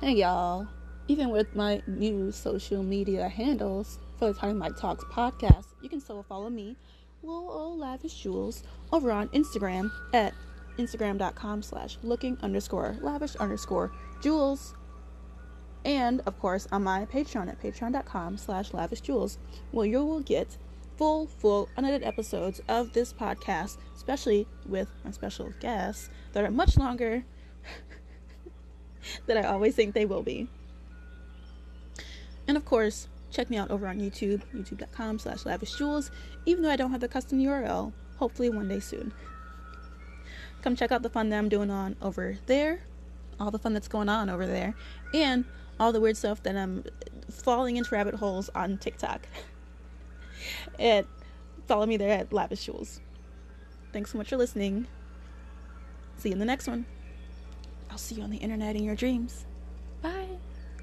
Hey 0.02 0.16
y'all 0.16 0.68
even 1.08 1.30
with 1.30 1.56
my 1.56 1.82
new 1.86 2.32
social 2.32 2.82
media 2.82 3.28
handles 3.28 4.00
for 4.18 4.32
the 4.32 4.40
Tiny 4.40 4.54
Mike 4.54 4.78
Talks 4.78 5.04
podcast, 5.06 5.66
you 5.82 5.90
can 5.90 6.00
still 6.00 6.24
follow 6.24 6.50
me, 6.50 6.78
Lil 7.24 7.78
Lavish 7.78 8.14
Jules, 8.22 8.64
over 8.92 9.12
on 9.12 9.28
Instagram 9.30 9.92
at 10.14 10.34
instagram.com 10.78 11.62
slash 11.62 11.98
looking 12.02 12.36
underscore 12.42 12.98
lavish 13.02 13.36
underscore 13.36 13.92
jewels 14.24 14.74
And 15.86 16.22
of 16.26 16.40
course 16.40 16.68
on 16.72 16.84
my 16.84 17.06
Patreon 17.06 17.48
at 17.48 17.62
patreon.com 17.62 18.38
slash 18.38 18.74
lavish 18.74 19.02
jewels 19.02 19.38
where 19.70 19.86
you 19.86 20.04
will 20.04 20.22
get 20.22 20.58
full, 20.98 21.28
full, 21.28 21.70
unedited 21.78 22.08
episodes 22.08 22.62
of 22.68 22.94
this 22.94 23.14
podcast, 23.14 23.78
especially 23.96 24.48
with 24.68 24.88
my 25.04 25.12
special 25.12 25.52
guests 25.60 26.10
that 26.34 26.44
are 26.44 26.52
much 26.52 26.78
longer 26.78 27.24
than 29.26 29.38
I 29.38 29.44
always 29.44 29.76
think 29.76 29.94
they 29.94 30.06
will 30.06 30.24
be. 30.24 30.48
And 32.48 32.58
of 32.58 32.66
course, 32.66 33.08
check 33.32 33.50
me 33.50 33.58
out 33.58 33.72
over 33.72 33.88
on 33.88 34.00
YouTube, 34.00 34.42
youtube.com 34.54 35.20
slash 35.20 35.46
even 36.46 36.64
though 36.64 36.70
I 36.70 36.76
don't 36.76 36.92
have 36.92 37.02
the 37.02 37.08
custom 37.08 37.40
URL, 37.40 37.94
hopefully 38.18 38.50
one 38.50 38.68
day 38.68 38.80
soon. 38.80 39.14
Come 40.62 40.76
check 40.76 40.92
out 40.92 41.02
the 41.02 41.10
fun 41.10 41.30
that 41.30 41.38
I'm 41.38 41.50
doing 41.50 41.70
on 41.70 41.96
over 42.02 42.38
there, 42.46 42.82
all 43.40 43.52
the 43.52 43.60
fun 43.60 43.74
that's 43.74 43.88
going 43.88 44.10
on 44.10 44.30
over 44.30 44.46
there, 44.46 44.74
and 45.14 45.46
all 45.80 45.92
the 45.92 46.00
weird 46.00 46.16
stuff 46.16 46.44
that 46.44 46.56
I'm 46.56 46.86
falling 47.30 47.78
into 47.78 47.94
rabbit 47.94 48.16
holes 48.16 48.50
on 48.56 48.78
TikTok. 48.78 49.28
and 50.80 51.06
follow 51.68 51.86
me 51.86 51.98
there 51.98 52.12
at 52.12 52.34
Lavish 52.34 52.66
Jewels. 52.66 53.02
Thanks 53.92 54.12
so 54.12 54.18
much 54.18 54.30
for 54.30 54.38
listening. 54.38 54.88
See 56.18 56.30
you 56.30 56.34
in 56.34 56.40
the 56.40 56.46
next 56.46 56.68
one. 56.68 56.86
I'll 57.90 57.98
see 57.98 58.16
you 58.16 58.24
on 58.24 58.32
the 58.32 58.38
internet 58.38 58.76
in 58.76 58.84
your 58.84 58.96
dreams. 58.96 59.46
Bye. 60.02 60.38